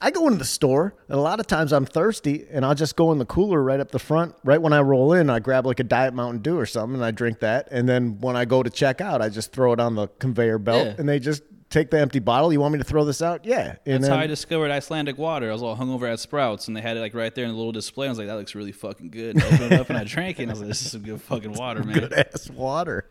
[0.01, 2.97] I go into the store, and a lot of times I'm thirsty, and I'll just
[2.97, 4.35] go in the cooler right up the front.
[4.45, 7.05] Right when I roll in, I grab like a Diet Mountain Dew or something, and
[7.05, 7.69] I drink that.
[7.73, 10.59] And then when I go to check out, I just throw it on the conveyor
[10.59, 10.95] belt, Yeah.
[10.99, 11.43] and they just
[11.77, 12.53] take the empty bottle.
[12.53, 13.45] You want me to throw this out?
[13.45, 13.77] Yeah.
[13.85, 15.51] And That's then, how I discovered Icelandic water.
[15.51, 17.57] I was all hungover at Sprouts, and they had it like right there in the
[17.57, 18.07] little display.
[18.07, 20.05] I was like, "That looks really fucking good." And I opened it up and I
[20.05, 20.45] drank it.
[20.45, 23.11] And I was like, "This is some good fucking water, man." good ass water.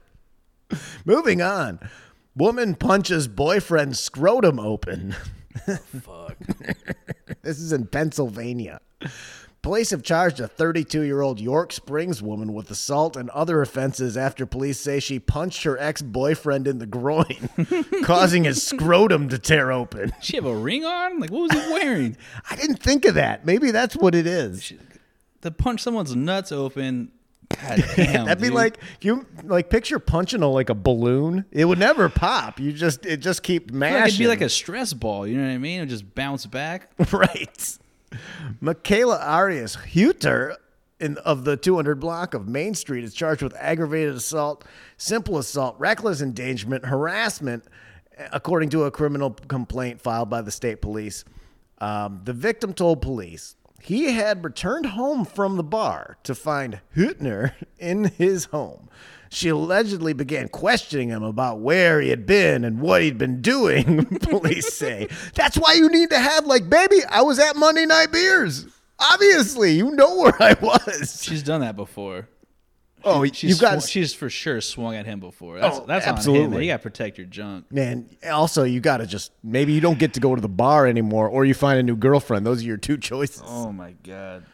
[1.05, 1.79] Moving on.
[2.35, 5.15] Woman punches boyfriend scrotum open.
[6.01, 6.37] Fuck.
[7.41, 8.81] This is in Pennsylvania.
[9.65, 14.15] Police have charged a 32 year old York Springs woman with assault and other offenses
[14.15, 17.49] after police say she punched her ex boyfriend in the groin,
[18.03, 20.13] causing his scrotum to tear open.
[20.21, 21.19] She have a ring on?
[21.19, 22.15] Like, what was he wearing?
[22.51, 23.43] I didn't think of that.
[23.43, 24.71] Maybe that's what it is.
[25.41, 27.11] to punch someone's nuts open.
[27.49, 28.25] God damn.
[28.25, 28.53] That'd be dude.
[28.53, 31.43] like you like picture punching a like a balloon.
[31.49, 32.59] It would never pop.
[32.59, 33.95] You just it just keep mashing.
[33.95, 35.25] like it'd be like a stress ball.
[35.25, 35.77] You know what I mean?
[35.79, 36.91] It would just bounce back.
[37.11, 37.79] right.
[38.61, 40.55] Michaela Arias Huter
[40.99, 44.63] in, of the 200 block of Main Street is charged with aggravated assault,
[44.97, 47.65] simple assault, reckless endangerment, harassment,
[48.31, 51.25] according to a criminal complaint filed by the state police.
[51.79, 57.53] Um, the victim told police he had returned home from the bar to find Hüttner
[57.79, 58.89] in his home.
[59.29, 64.05] She allegedly began questioning him about where he had been and what he'd been doing,
[64.21, 65.07] police say.
[65.33, 68.65] That's why you need to have, like, baby, I was at Monday Night Beers.
[68.97, 71.21] Obviously, you know where I was.
[71.21, 72.29] She's done that before.
[73.05, 75.59] Oh, She's you've got sw- she's for sure swung at him before.
[75.59, 76.17] That's Oh, that's on him.
[76.17, 76.65] absolutely.
[76.65, 77.71] You got to protect your junk.
[77.71, 78.09] man.
[78.31, 81.27] Also, you got to just maybe you don't get to go to the bar anymore,
[81.29, 82.45] or you find a new girlfriend.
[82.45, 83.43] Those are your two choices.
[83.45, 84.45] Oh my god.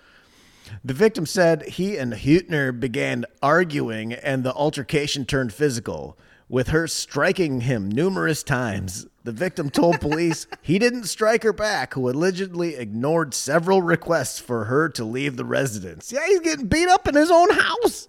[0.86, 6.88] The victim said he and Hüttner began arguing, and the altercation turned physical, with her
[6.88, 9.06] striking him numerous times.
[9.24, 14.66] The victim told police he didn't strike her back, who allegedly ignored several requests for
[14.66, 16.12] her to leave the residence.
[16.12, 18.08] Yeah, he's getting beat up in his own house.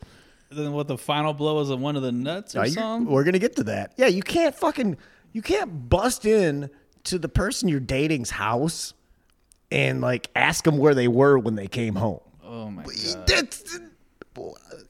[0.55, 0.89] Then what?
[0.89, 3.13] The final blow is of one of the nuts or you- something?
[3.13, 3.93] we're gonna get to that.
[3.97, 4.97] Yeah, you can't fucking
[5.33, 6.71] you can't bust in
[7.05, 8.95] to the person you're dating's house
[9.71, 12.21] and like ask them where they were when they came home.
[12.45, 13.27] oh my god.
[13.27, 13.79] That's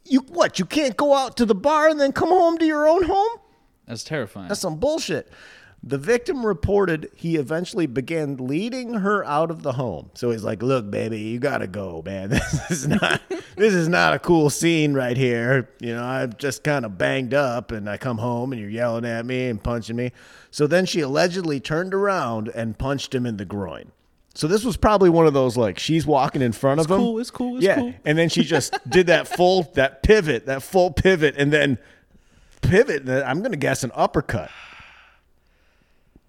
[0.04, 0.20] you.
[0.28, 0.58] What?
[0.58, 3.38] You can't go out to the bar and then come home to your own home?
[3.86, 4.48] That's terrifying.
[4.48, 5.28] That's some bullshit.
[5.84, 10.10] The victim reported he eventually began leading her out of the home.
[10.14, 12.30] So he's like, "Look, baby, you gotta go, man.
[12.68, 13.20] This is not
[13.56, 15.68] this is not a cool scene right here.
[15.80, 19.04] You know, I'm just kind of banged up, and I come home and you're yelling
[19.04, 20.12] at me and punching me."
[20.52, 23.90] So then she allegedly turned around and punched him in the groin.
[24.34, 26.98] So this was probably one of those like she's walking in front of him.
[26.98, 27.94] cool, it's cool, it's yeah, cool.
[28.04, 31.78] and then she just did that full that pivot, that full pivot, and then
[32.62, 33.08] pivot.
[33.08, 34.50] I'm gonna guess an uppercut.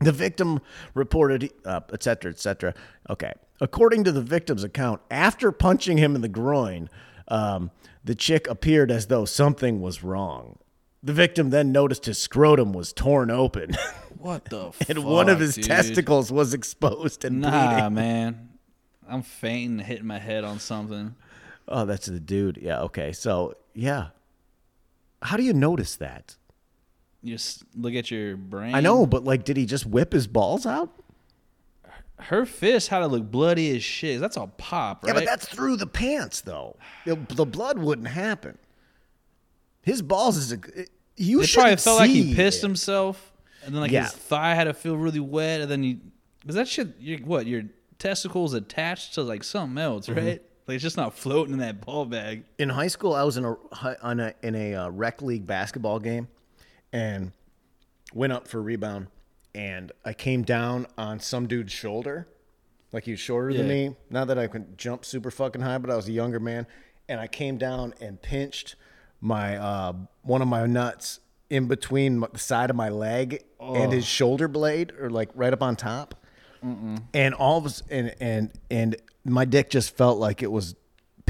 [0.04, 0.60] The victim
[0.94, 2.74] reported, uh, et cetera, et cetera.
[3.10, 3.34] Okay.
[3.62, 6.90] According to the victim's account, after punching him in the groin,
[7.28, 7.72] um,
[8.04, 10.58] the chick appeared as though something was wrong.
[11.02, 13.76] The victim then noticed his scrotum was torn open
[14.18, 14.90] what the fuck?
[14.90, 15.66] and one of his dude?
[15.66, 17.94] testicles was exposed and Nah, bleeding.
[17.94, 18.50] man.
[19.08, 21.16] I'm fainting, hitting my head on something.
[21.68, 22.58] Oh, that's the dude.
[22.62, 22.82] Yeah.
[22.84, 23.12] Okay.
[23.12, 24.08] So, yeah.
[25.22, 26.38] How do you notice that?
[27.24, 28.76] You just look at your brain.
[28.76, 30.92] I know, but like, did he just whip his balls out?
[32.20, 34.22] her fist had to look bloody as shit.
[34.22, 35.10] That's all pop, right?
[35.10, 36.78] Yeah, but that's through the pants, though.
[37.06, 38.58] The, the blood wouldn't happen.
[39.82, 40.60] His balls is a.
[41.18, 42.68] You it should probably felt like he pissed it.
[42.68, 43.34] himself,
[43.66, 44.04] and then like Yeah.
[44.04, 46.00] his thigh had to feel really wet, and then you,
[46.40, 47.64] because that shit, you what your
[48.00, 50.26] testicles attached to like something else, Mm-hmm.
[50.26, 50.42] right?
[50.66, 52.46] Like it's just not floating in that ball bag.
[52.58, 53.14] in high school.
[53.14, 53.56] I was in a
[54.02, 56.30] on a in a uh, rec league basketball game,
[56.94, 57.34] and
[58.14, 59.08] went up for a rebound,
[59.54, 62.28] and I came down on some dude's shoulder,
[62.94, 63.96] like he was shorter than me.
[64.10, 66.68] Not that I could jump super fucking high, but I was a younger man,
[67.10, 68.76] and I came down and pinched
[69.20, 74.06] my uh, one of my nuts in between the side of my leg and his
[74.06, 76.16] shoulder blade, or like right up on top.
[77.14, 80.76] And all of us, and and and my dick just felt like it was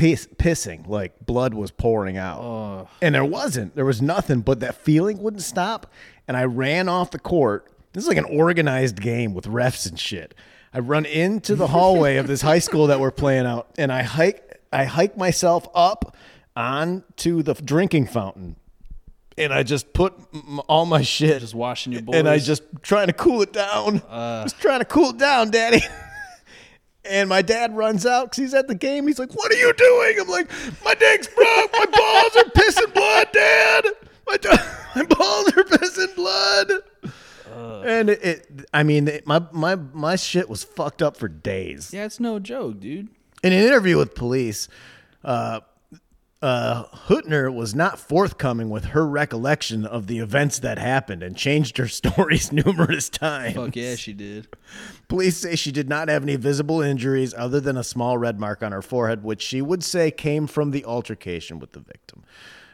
[0.04, 2.88] piss, pissing, like blood was pouring out.
[3.02, 3.74] And there wasn't.
[3.76, 5.89] There was nothing, but that feeling wouldn't stop.
[6.28, 7.72] And I ran off the court.
[7.94, 10.34] This is like an organized game with refs and shit.
[10.74, 14.02] I run into the hallway of this high school that we're playing out, and I
[14.04, 14.60] hike.
[14.74, 16.18] I hike myself up
[16.56, 18.56] onto the drinking fountain,
[19.38, 22.16] and I just put m- all my shit Just washing your boys.
[22.16, 24.02] and I just trying to cool it down.
[24.10, 24.44] Uh.
[24.44, 25.82] just trying to cool it down, Daddy.
[27.06, 29.08] and my dad runs out because he's at the game.
[29.08, 30.50] He's like, "What are you doing?" I'm like,
[30.84, 31.72] "My dick's broke.
[31.74, 33.86] My balls are pissing blood, Dad.
[34.28, 34.50] My, d-
[34.96, 36.72] my balls are pissing blood."
[37.86, 41.94] and it, it, I mean, it, my my my shit was fucked up for days.
[41.94, 43.10] yeah, it's no joke, dude.
[43.44, 44.70] In an interview with police,
[45.24, 45.60] uh,
[46.42, 51.78] uh, Hutner was not forthcoming with her recollection of the events that happened and changed
[51.78, 53.56] her stories numerous times.
[53.56, 54.48] Fuck yeah, she did.
[55.13, 58.63] Police say she did not have any visible injuries other than a small red mark
[58.63, 62.23] on her forehead, which she would say came from the altercation with the victim.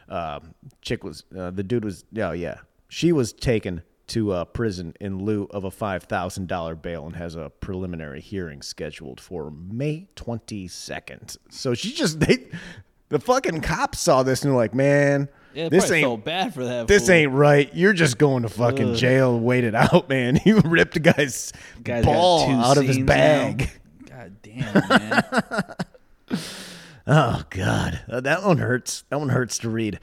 [0.08, 0.40] Uh,
[0.80, 5.22] chick was uh, the dude was oh yeah she was taken to uh, prison in
[5.22, 10.08] lieu of a five thousand dollar bail and has a preliminary hearing scheduled for May
[10.16, 11.36] twenty second.
[11.50, 12.48] So she just they
[13.10, 15.28] the fucking cops saw this and were like, man.
[15.54, 16.86] Yeah, this ain't felt bad for that.
[16.86, 17.14] this fool.
[17.14, 17.68] ain't right.
[17.74, 19.38] You're just going to fucking jail.
[19.38, 20.38] Wait it out, man.
[20.44, 23.70] You ripped a guy's Guy's got ball two out of his bag.
[24.08, 24.16] now.
[24.16, 25.64] God damn, man.
[27.06, 29.04] Oh God, Uh, that one hurts.
[29.08, 29.98] That one hurts to read.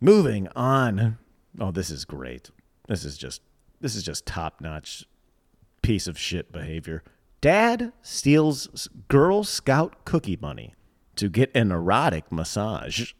[0.00, 1.18] Moving on.
[1.60, 2.50] Oh, this is great.
[2.88, 3.42] This is just
[3.80, 5.04] this is just top notch
[5.82, 7.04] piece of shit behavior.
[7.40, 10.74] Dad steals s- Girl Scout cookie money
[11.16, 13.12] to get an erotic massage.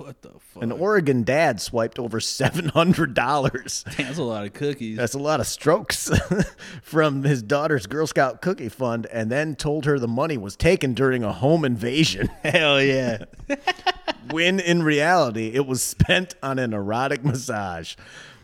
[0.00, 0.62] What the fuck?
[0.62, 3.84] An Oregon dad swiped over seven hundred dollars.
[3.96, 4.96] That's a lot of cookies.
[4.96, 6.10] That's a lot of strokes
[6.82, 10.94] from his daughter's Girl Scout cookie fund and then told her the money was taken
[10.94, 12.28] during a home invasion.
[12.42, 13.24] Hell yeah.
[14.30, 17.94] when in reality, it was spent on an erotic massage.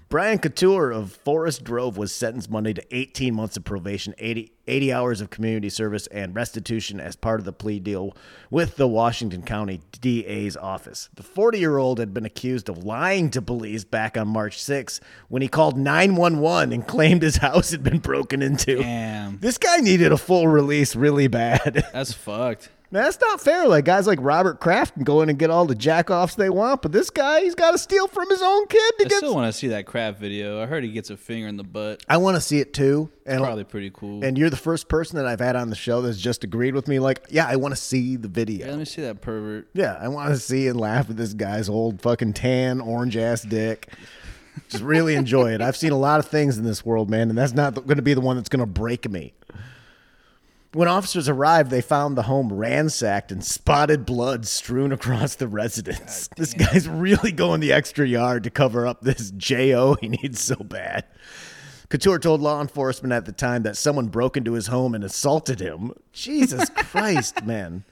[0.09, 4.93] Brian Couture of Forest Grove was sentenced Monday to 18 months of probation, 80, 80
[4.93, 8.17] hours of community service, and restitution as part of the plea deal
[8.49, 11.09] with the Washington County DA's office.
[11.15, 15.01] The 40 year old had been accused of lying to police back on March 6
[15.27, 18.77] when he called 911 and claimed his house had been broken into.
[18.77, 19.39] Damn.
[19.41, 21.85] This guy needed a full release really bad.
[21.93, 22.71] That's fucked.
[22.93, 23.67] That's not fair.
[23.67, 26.49] Like guys like Robert Kraft can go in and get all the jack offs they
[26.49, 29.19] want, but this guy, he's got to steal from his own kid to I get.
[29.19, 30.63] still want to see that crap video.
[30.63, 32.05] I heard he gets a finger in the butt.
[32.09, 33.11] I want to see it too.
[33.27, 34.25] And Probably pretty cool.
[34.25, 36.87] and you're the first person that I've had on the show that's just agreed with
[36.87, 37.01] me.
[37.01, 38.69] Like, yeah, I want to see the yeah, video.
[38.69, 39.67] let me see that pervert.
[39.75, 43.43] Yeah, I want to see and laugh at this guy's old fucking tan orange ass
[43.43, 43.89] dick.
[44.71, 45.61] Just really enjoy it.
[45.61, 48.03] I've seen a lot of things in this world, man, and that's not going to
[48.03, 49.35] be the one that's going to break me.
[50.77, 56.29] When officers arrived, they found the home ransacked and spotted blood strewn across the residence.
[56.37, 60.57] This guy's really going the extra yard to cover up this JO he needs so
[60.57, 61.07] bad.
[61.89, 65.61] Couture told law enforcement at the time that someone broke into his home and assaulted
[65.61, 65.93] him.
[66.13, 67.87] Jesus Christ, man.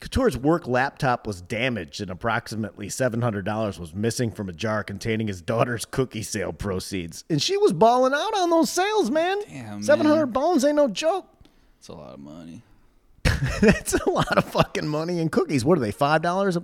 [0.00, 5.42] Couture's work laptop was damaged and approximately $700 was missing from a jar containing his
[5.42, 7.24] daughter's cookie sale proceeds.
[7.28, 9.40] And she was balling out on those sales, man.
[9.48, 10.32] Damn, 700 man.
[10.32, 11.26] bones ain't no joke.
[11.84, 12.62] It's a lot of money.
[13.60, 15.66] That's a lot of fucking money in cookies.
[15.66, 16.62] What are they, $5 a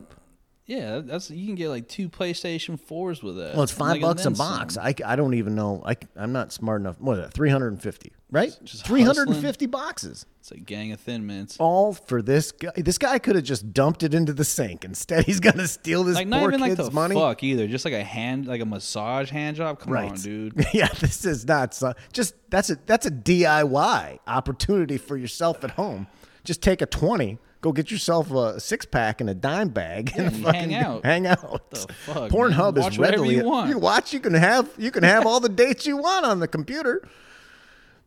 [0.71, 3.55] Yeah, that's you can get like two PlayStation fours with that.
[3.55, 4.75] Well, it's five Like, bucks a box.
[4.75, 4.85] some.
[4.85, 5.83] I, I don't even know.
[5.85, 7.01] I, I'm not smart enough.
[7.01, 7.33] What is that?
[7.35, 8.57] 350, right?
[8.63, 10.27] Just 350 boxes.
[10.39, 11.57] It's a gang of thin mints.
[11.59, 12.71] All for this guy.
[12.77, 14.85] This guy could have just dumped it into the sink.
[14.85, 17.17] Instead, he's going to steal this Like not poor even like kid's the money.
[17.17, 17.67] fuck either.
[17.67, 19.81] Just like a hand, like a massage hand job.
[19.81, 20.55] Come Right, on, dude.
[20.73, 25.73] yeah, this is not so, just that's a that's a DIY opportunity for yourself at
[25.73, 26.07] home.
[26.45, 30.35] Just take a twenty, go get yourself a six pack and a dime bag, and,
[30.37, 31.05] fucking hang out.
[31.05, 31.71] Hang out.
[31.71, 33.71] The fuck, Pornhub is readily you want.
[33.71, 34.13] You watch.
[34.13, 37.07] You can have you can have all the dates you want on the computer.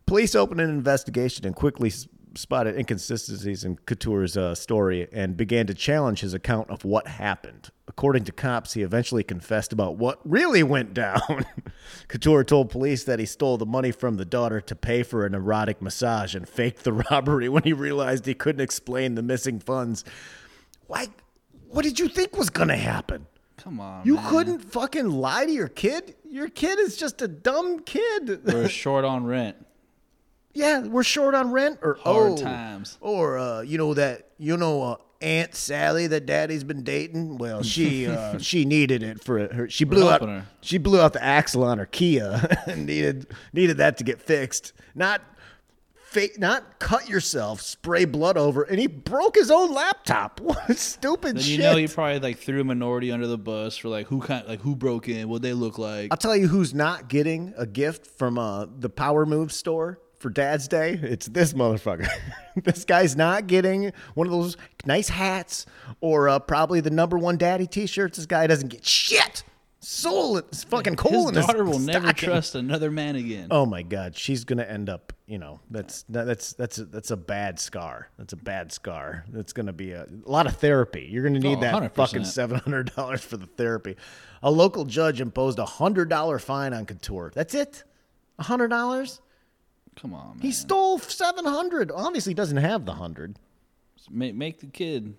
[0.06, 1.90] Police opened an investigation and quickly
[2.34, 7.70] spotted inconsistencies in Couture's uh, story and began to challenge his account of what happened.
[7.96, 11.46] According to cops, he eventually confessed about what really went down.
[12.08, 15.32] Couture told police that he stole the money from the daughter to pay for an
[15.32, 20.04] erotic massage and faked the robbery when he realized he couldn't explain the missing funds.
[20.88, 21.06] Why?
[21.68, 23.28] What did you think was going to happen?
[23.58, 24.28] Come on, You man.
[24.28, 26.16] couldn't fucking lie to your kid?
[26.28, 28.40] Your kid is just a dumb kid.
[28.44, 29.56] We're short on rent.
[30.52, 32.98] yeah, we're short on rent or Hard oh, times.
[33.00, 37.38] Or uh, you know that you know uh, Aunt Sally that Daddy's been dating.
[37.38, 39.68] Well, she uh, she needed it for her.
[39.68, 40.46] She blew out her.
[40.60, 44.72] she blew out the axle on her Kia and needed needed that to get fixed.
[44.94, 45.22] Not
[45.94, 50.40] fake, not cut yourself, spray blood over, and he broke his own laptop.
[50.44, 51.52] What stupid Then shit!
[51.52, 54.46] you know he probably like threw a minority under the bus for like who kind
[54.46, 56.08] like who broke in, what they look like.
[56.10, 60.30] I'll tell you who's not getting a gift from uh, the Power Move store for
[60.30, 60.98] Dad's Day.
[61.02, 62.08] It's this motherfucker.
[62.64, 64.56] this guy's not getting one of those
[64.86, 65.66] nice hats
[66.00, 68.16] or uh, probably the number one daddy T-shirts.
[68.16, 69.44] This guy doesn't get shit.
[69.80, 73.48] Soul, it's fucking coal His in daughter his will never trust another man again.
[73.50, 75.12] Oh my God, she's gonna end up.
[75.26, 78.08] You know, that's that, that's that's a, that's a bad scar.
[78.16, 79.26] That's a bad scar.
[79.28, 81.06] That's gonna be a, a lot of therapy.
[81.10, 83.96] You're gonna need Oh, that fucking seven hundred dollars for the therapy.
[84.42, 87.30] A local judge imposed a hundred dollar fine on Couture.
[87.34, 87.84] That's it.
[88.38, 89.20] A hundred dollars.
[90.00, 90.38] Come on, man.
[90.40, 91.90] He stole seven hundred.
[91.90, 93.38] Obviously, he doesn't have the hundred.
[94.10, 95.14] make, make the kid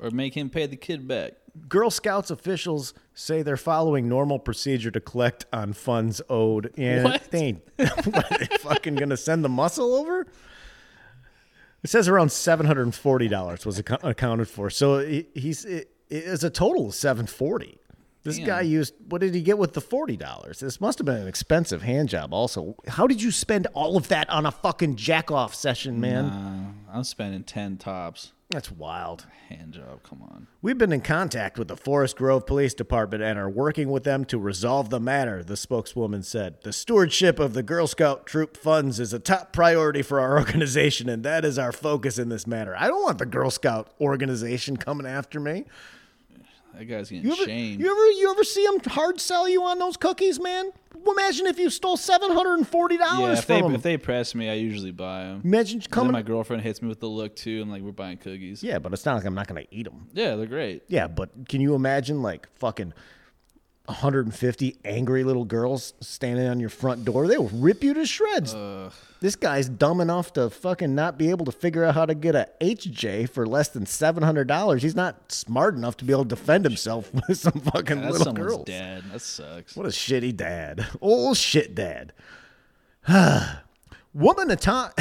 [0.00, 1.32] or make him pay the kid back.
[1.68, 7.30] Girl Scouts officials say they're following normal procedure to collect on funds owed, and What?
[7.30, 10.26] they ain't what, they fucking gonna send the muscle over.
[11.84, 15.64] It says around seven hundred and forty dollars was acco- accounted for, so he, he's
[15.64, 17.78] it, it's a total of seven forty.
[18.24, 18.46] This Damn.
[18.46, 20.60] guy used what did he get with the forty dollars?
[20.60, 22.32] This must have been an expensive hand job.
[22.32, 26.24] Also, how did you spend all of that on a fucking jack off session, man?
[26.24, 28.32] Uh, I'm spending ten tops.
[28.50, 29.26] That's wild.
[29.48, 30.02] Hand job.
[30.04, 30.46] Come on.
[30.62, 34.24] We've been in contact with the Forest Grove Police Department and are working with them
[34.26, 36.62] to resolve the matter, the spokeswoman said.
[36.62, 41.08] The stewardship of the Girl Scout troop funds is a top priority for our organization,
[41.08, 42.76] and that is our focus in this matter.
[42.78, 45.64] I don't want the Girl Scout organization coming after me.
[46.76, 47.80] That guy's getting You ever, shamed.
[47.80, 50.70] you ever, you ever see them hard sell you on those cookies, man?
[51.06, 53.74] Imagine if you stole seven hundred and forty yeah, dollars they from them.
[53.74, 55.42] if they press me, I usually buy them.
[55.44, 56.12] Imagine Then coming.
[56.12, 57.60] my girlfriend hits me with the look too.
[57.62, 58.62] I'm like, we're buying cookies.
[58.62, 60.08] yeah, but it's not like I'm not going to eat them.
[60.14, 60.82] Yeah, they're great.
[60.88, 62.94] Yeah, but can you imagine like fucking
[63.86, 67.26] 150 angry little girls standing on your front door?
[67.28, 68.54] They will rip you to shreds.
[69.20, 72.34] This guy's dumb enough to fucking not be able to figure out how to get
[72.34, 74.80] a HJ for less than $700.
[74.80, 78.32] He's not smart enough to be able to defend himself with some fucking That's little
[78.32, 78.64] girls.
[78.64, 79.04] dad.
[79.12, 79.76] That sucks.
[79.76, 80.86] What a shitty dad.
[81.00, 82.12] Old shit dad.
[84.14, 85.00] Woman attacked.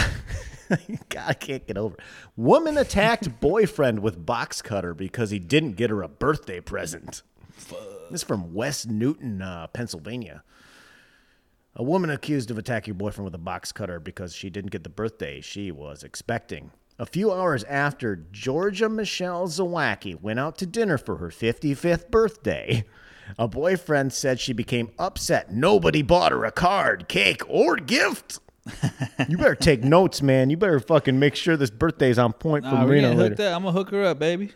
[1.10, 1.96] God, I can't get over.
[1.96, 2.00] it.
[2.36, 7.22] Woman attacked boyfriend with box cutter because he didn't get her a birthday present.
[8.12, 10.43] This is from West Newton, uh, Pennsylvania.
[11.76, 14.84] A woman accused of attacking her boyfriend with a box cutter because she didn't get
[14.84, 16.72] the birthday she was expecting.
[16.99, 22.86] A few hours after Georgia Michelle Zawacki went out to dinner for her 55th birthday,
[23.39, 28.39] a boyfriend said she became upset nobody bought her a card, cake, or gift.
[29.28, 30.51] you better take notes, man.
[30.51, 33.34] You better fucking make sure this birthday's on point for Nah, Marina later.
[33.34, 33.39] up.
[33.56, 34.51] I'm gonna hook her up, baby.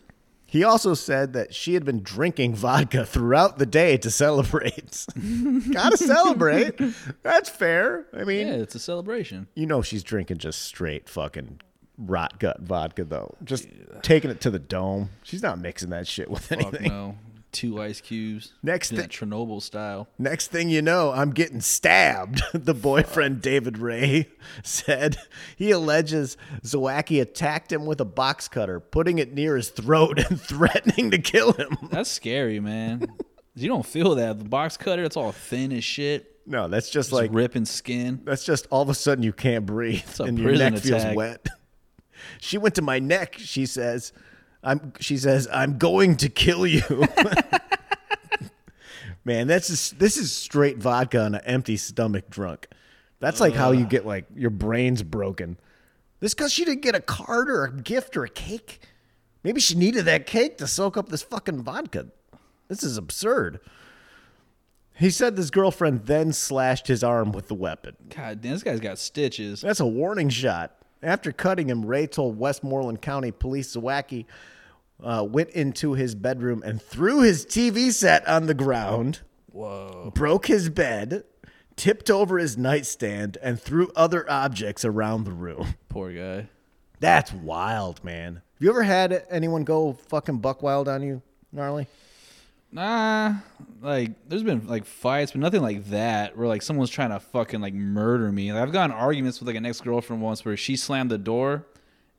[0.50, 5.06] He also said that she had been drinking vodka throughout the day to celebrate.
[5.74, 6.80] Gotta celebrate.
[7.22, 8.06] That's fair.
[8.14, 9.48] I mean, Yeah, it's a celebration.
[9.56, 11.60] you know she's drinking just straight fucking
[11.98, 13.36] rot gut vodka though.
[13.44, 13.68] Just
[14.04, 15.10] taking it to the dome.
[15.24, 16.88] She's not mixing that shit with Fuck anything.
[16.90, 17.18] no.
[17.54, 18.54] Two ice cubes.
[18.62, 20.08] Next thing- Chernobyl style.
[20.20, 22.42] Next thing you know, I'm getting stabbed.
[22.54, 24.30] The boyfriend David Ray
[24.64, 25.18] said
[25.56, 30.40] he alleges Zawacki attacked him with a box cutter, putting it near his throat and
[30.40, 31.78] threatening to kill him.
[31.90, 33.08] That's scary, man.
[33.56, 34.38] you don't feel that.
[34.40, 36.34] The box cutter, it's all thin as shit.
[36.46, 38.22] No, that's just Just like ripping skin.
[38.24, 41.02] That's just all of a sudden you can't breathe a and your prison neck feels
[41.02, 41.16] attack.
[41.16, 41.48] wet.
[42.40, 43.36] She went to my neck.
[43.38, 44.12] She says,
[44.64, 46.84] "I'm." She says, "I'm going to kill you."
[49.26, 52.70] Man, that's just, this is straight vodka on an empty stomach drunk.
[53.20, 55.60] That's like how you get like your brains broken.
[56.22, 58.80] This because she didn't get a card or a gift or a cake.
[59.44, 62.08] Maybe she needed that cake to soak up this fucking vodka.
[62.70, 63.60] This is absurd.
[64.94, 67.96] He said his girlfriend then slashed his arm with the weapon.
[68.16, 69.62] God damn, this guy's got stitches.
[69.62, 70.76] That's a warning shot.
[71.08, 74.26] After cutting him, Ray told Westmoreland County Police Zawacki
[75.02, 79.22] uh, went into his bedroom and threw his TV set on the ground,
[79.54, 80.12] Whoa.
[80.14, 81.24] broke his bed,
[81.78, 85.76] tipped over his nightstand, and threw other objects around the room.
[85.88, 86.50] Poor guy.
[87.00, 88.36] That's wild, man.
[88.36, 91.22] Have you ever had anyone go fucking buck wild on you,
[91.54, 91.88] gnarly?
[92.72, 93.36] Nah,
[93.82, 97.62] like there's been like fights, but nothing like that where like someone's trying to fucking
[97.62, 98.52] like murder me.
[98.52, 101.66] Like, I've gotten arguments with like an ex girlfriend once where she slammed the door,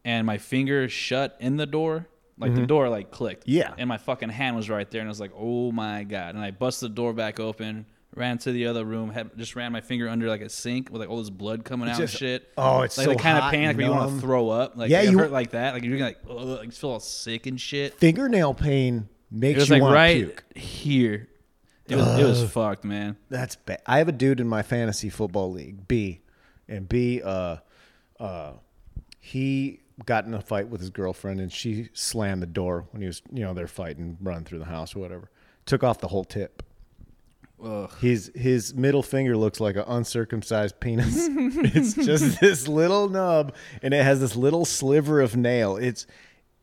[0.04, 2.06] and my finger shut in the door,
[2.38, 2.66] like the mm-hmm.
[2.66, 3.46] door like clicked.
[3.46, 3.74] Yeah.
[3.76, 6.34] and my fucking hand was right there, and I was like, oh my god!
[6.34, 7.84] And I busted the door back open,
[8.14, 11.02] ran to the other room, had just ran my finger under like a sink with
[11.02, 12.48] like all this blood coming out just- and shit.
[12.56, 14.78] oh, it's like so the kind of pain like where you want to throw up.
[14.78, 15.74] Like Yeah, it you- hurt like that.
[15.74, 17.94] Like you're like, ugh, like feel all sick and shit.
[17.94, 20.44] Fingernail pain makes was you like want right puke.
[20.56, 21.28] here.
[21.88, 23.16] It was, it was fucked, man.
[23.30, 23.80] That's bad.
[23.86, 26.20] I have a dude in my fantasy football league, B,
[26.68, 27.56] and B, uh,
[28.20, 28.52] uh,
[29.20, 33.06] he got in a fight with his girlfriend, and she slammed the door when he
[33.06, 35.30] was, you know, they're fighting, running through the house or whatever.
[35.66, 36.62] Took off the whole tip.
[37.62, 37.90] Ugh.
[38.00, 41.16] His his middle finger looks like an uncircumcised penis.
[41.28, 45.76] it's just this little nub, and it has this little sliver of nail.
[45.76, 46.06] It's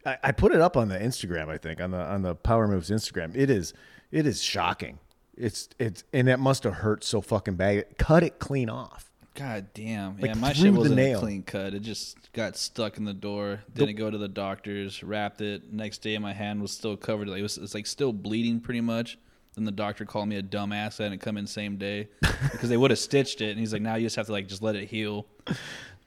[0.06, 2.68] I, I put it up on the Instagram, I think, on the on the Power
[2.68, 3.36] Moves Instagram.
[3.36, 3.74] It is
[4.12, 4.99] it is shocking.
[5.38, 7.97] It's it's and that must have hurt so fucking bad.
[7.97, 9.12] Cut it clean off.
[9.34, 10.18] God damn.
[10.18, 11.18] Like yeah, my shit the wasn't nail.
[11.20, 11.74] a clean cut.
[11.74, 13.60] It just got stuck in the door.
[13.74, 15.03] Didn't go to the doctors.
[15.03, 15.74] Wrapped it.
[15.74, 17.28] Next day, my hand was still covered.
[17.28, 19.18] Like it was, it's like still bleeding pretty much.
[19.56, 21.03] Then the doctor called me a dumbass.
[21.03, 22.08] I didn't come in same day
[22.51, 23.51] because they would have stitched it.
[23.51, 25.28] And he's like, now you just have to like just let it heal.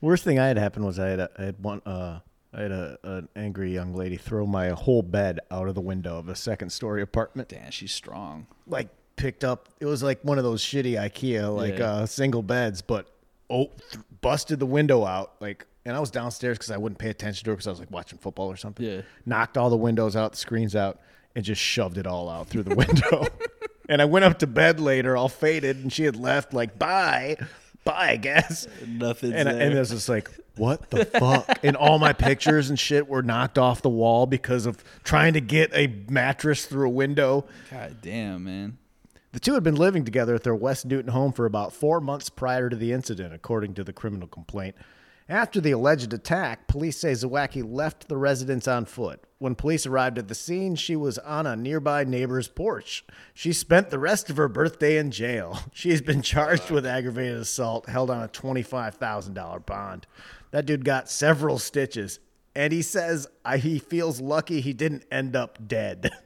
[0.01, 2.21] Worst thing I had happen was I had a, I had one uh
[2.59, 6.19] I had a, an angry young lady throw my whole bed out of the window
[6.19, 7.51] of a second story apartment.
[7.51, 8.49] Damn, she's strong.
[8.67, 11.85] Like picked up, it was like one of those shitty IKEA like Yeah.
[11.93, 13.07] uh, single beds, but
[13.49, 15.35] oh, th- busted the window out.
[15.41, 17.79] Like, and I was downstairs because I wouldn't pay attention to her because I was
[17.79, 18.85] like watching football or something.
[18.85, 19.03] Yeah.
[19.25, 20.99] knocked all the windows out, the screens out,
[21.37, 23.27] and just shoved it all out through the window.
[23.89, 26.53] and I went up to bed later, all faded, and she had left.
[26.53, 27.37] Like, bye,
[27.85, 28.67] bye, I guess.
[28.87, 29.63] Nothing's And, I- there.
[29.63, 30.29] and it was just like,
[30.59, 31.59] what the fuck?
[31.63, 35.41] and all my pictures and shit were knocked off the wall because of trying to
[35.41, 37.45] get a mattress through a window.
[37.71, 38.79] God damn, man.
[39.33, 42.29] The two had been living together at their West Newton home for about four months
[42.31, 44.75] prior to the incident, according to the criminal complaint.
[45.31, 49.23] After the alleged attack, police say Zawacki left the residence on foot.
[49.39, 53.05] When police arrived at the scene, she was on a nearby neighbor's porch.
[53.35, 55.59] She spent the rest of her birthday in jail.
[55.75, 60.07] She has been charged with aggravated assault, held on a $25,000 bond.
[60.51, 62.21] That dude got several stitches,
[62.55, 66.11] and he says I, he feels lucky he didn't end up dead.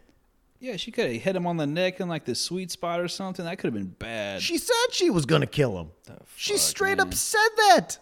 [0.63, 3.09] Yeah, she could have hit him on the neck in like the sweet spot or
[3.09, 3.45] something.
[3.45, 4.41] That could have been bad.
[4.43, 5.91] She said she was gonna kill him.
[6.37, 7.09] she straight man?
[7.09, 7.99] up said that.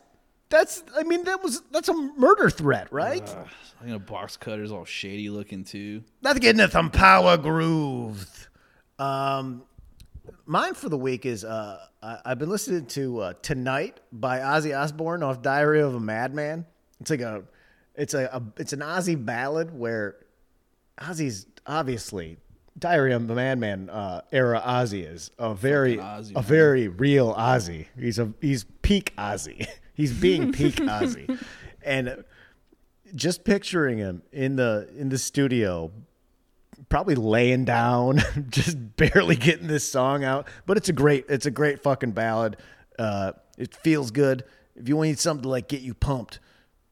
[0.50, 3.26] That's I mean that was that's a murder threat, right?
[3.82, 6.04] you know, box cutters all shady looking too.
[6.20, 8.48] Let's get into some power grooves.
[8.98, 9.62] Um,
[10.46, 14.78] mine for the week is uh, I, I've been listening to uh, "Tonight" by Ozzy
[14.78, 16.66] Osbourne off "Diary of a Madman."
[17.00, 17.42] It's like a,
[17.94, 20.16] it's a, a it's an Ozzy ballad where
[20.98, 22.38] Ozzy's obviously
[22.78, 27.86] Diary of a Madman uh, era Ozzy is a very Ozzy, a very real Ozzy.
[27.98, 29.66] He's a he's peak Ozzy.
[29.94, 31.38] He's being peak Ozzy,
[31.82, 32.24] and
[33.14, 35.92] just picturing him in the in the studio
[36.90, 38.20] probably laying down
[38.50, 42.58] just barely getting this song out but it's a great it's a great fucking ballad.
[42.98, 44.44] Uh it feels good.
[44.76, 46.38] If you need something to like get you pumped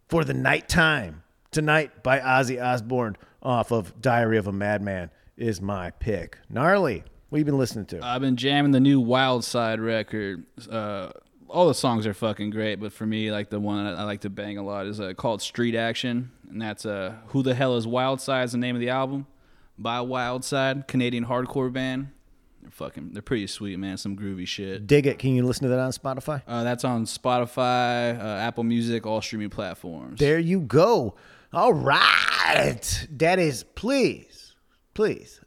[0.09, 5.91] for the nighttime tonight by ozzy osbourne off of diary of a madman is my
[5.91, 6.39] pick.
[6.49, 7.05] Gnarly.
[7.29, 8.05] What you been listening to?
[8.05, 10.47] I've been jamming the new Wild Side record.
[10.71, 11.11] Uh,
[11.47, 14.31] all the songs are fucking great, but for me, like the one I like to
[14.31, 17.87] bang a lot is uh, called Street Action, and that's uh, "Who the Hell Is
[17.87, 19.27] Wild Side" is the name of the album
[19.79, 22.09] by Wildside, Canadian hardcore band.
[22.63, 23.97] They're fucking, they're pretty sweet, man.
[23.97, 24.87] Some groovy shit.
[24.87, 28.65] dig it can you listen to that on spotify Uh, that's on Spotify, uh, Apple
[28.65, 30.19] Music, all streaming platforms.
[30.19, 31.15] There you go.
[31.53, 33.07] All right.
[33.13, 34.55] That is, please,
[34.95, 35.41] please,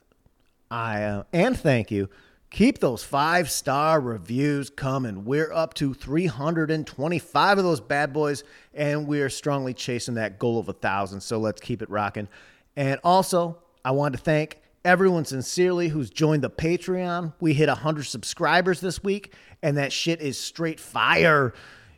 [0.70, 2.08] I uh, and thank you.
[2.50, 5.24] Keep those five star reviews coming.
[5.24, 10.58] We're up to 325 of those bad boys, and we are strongly chasing that goal
[10.58, 11.22] of a thousand.
[11.22, 12.28] So let's keep it rocking.
[12.76, 17.32] And also, I want to thank everyone sincerely who's joined the Patreon.
[17.40, 21.52] We hit 100 subscribers this week, and that shit is straight fire.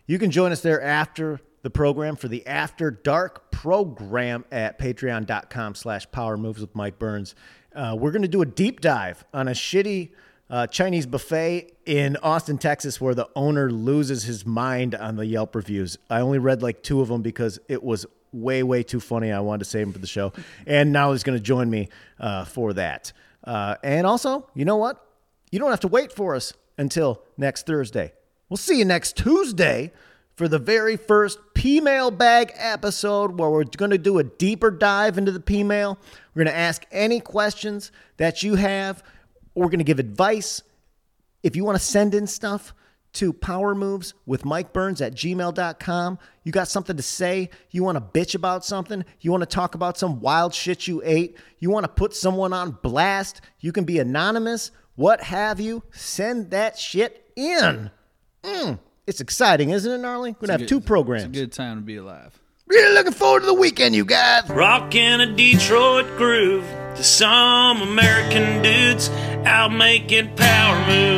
[0.07, 5.75] You can join us there after the program for the After Dark program at patreon.com
[5.75, 7.35] slash power moves with Mike Burns.
[7.75, 10.11] Uh, we're going to do a deep dive on a shitty
[10.51, 15.55] uh, Chinese buffet in Austin, Texas, where the owner loses his mind on the Yelp
[15.55, 15.97] reviews.
[16.11, 18.05] I only read like two of them because it was
[18.35, 19.33] way, way too funny.
[19.33, 20.33] I wanted to save him for the show.
[20.67, 23.13] And now he's going to join me uh, for that.
[23.45, 25.07] Uh, and also, you know what?
[25.51, 28.13] You don't have to wait for us until next Thursday.
[28.49, 29.93] We'll see you next Tuesday
[30.37, 35.17] for the very first P Mailbag episode where we're going to do a deeper dive
[35.17, 35.99] into the P Mail.
[36.35, 39.03] We're going to ask any questions that you have.
[39.55, 40.63] We're going to give advice.
[41.43, 42.75] If you want to send in stuff
[43.15, 47.97] to Power Moves with Mike Burns at gmail.com, you got something to say, you want
[47.97, 51.71] to bitch about something, you want to talk about some wild shit you ate, you
[51.71, 56.79] want to put someone on blast, you can be anonymous, what have you, send that
[56.79, 57.91] shit in.
[58.43, 60.33] Mm, it's exciting, isn't it, gnarly?
[60.33, 61.25] We're going to have Good- two programs.
[61.25, 62.39] It's a good time to be alive.
[62.67, 64.49] Really looking forward to the weekend, you guys.
[64.49, 66.65] Rockin' a Detroit groove
[66.97, 69.11] to some American dudes
[69.45, 71.15] out making power moves.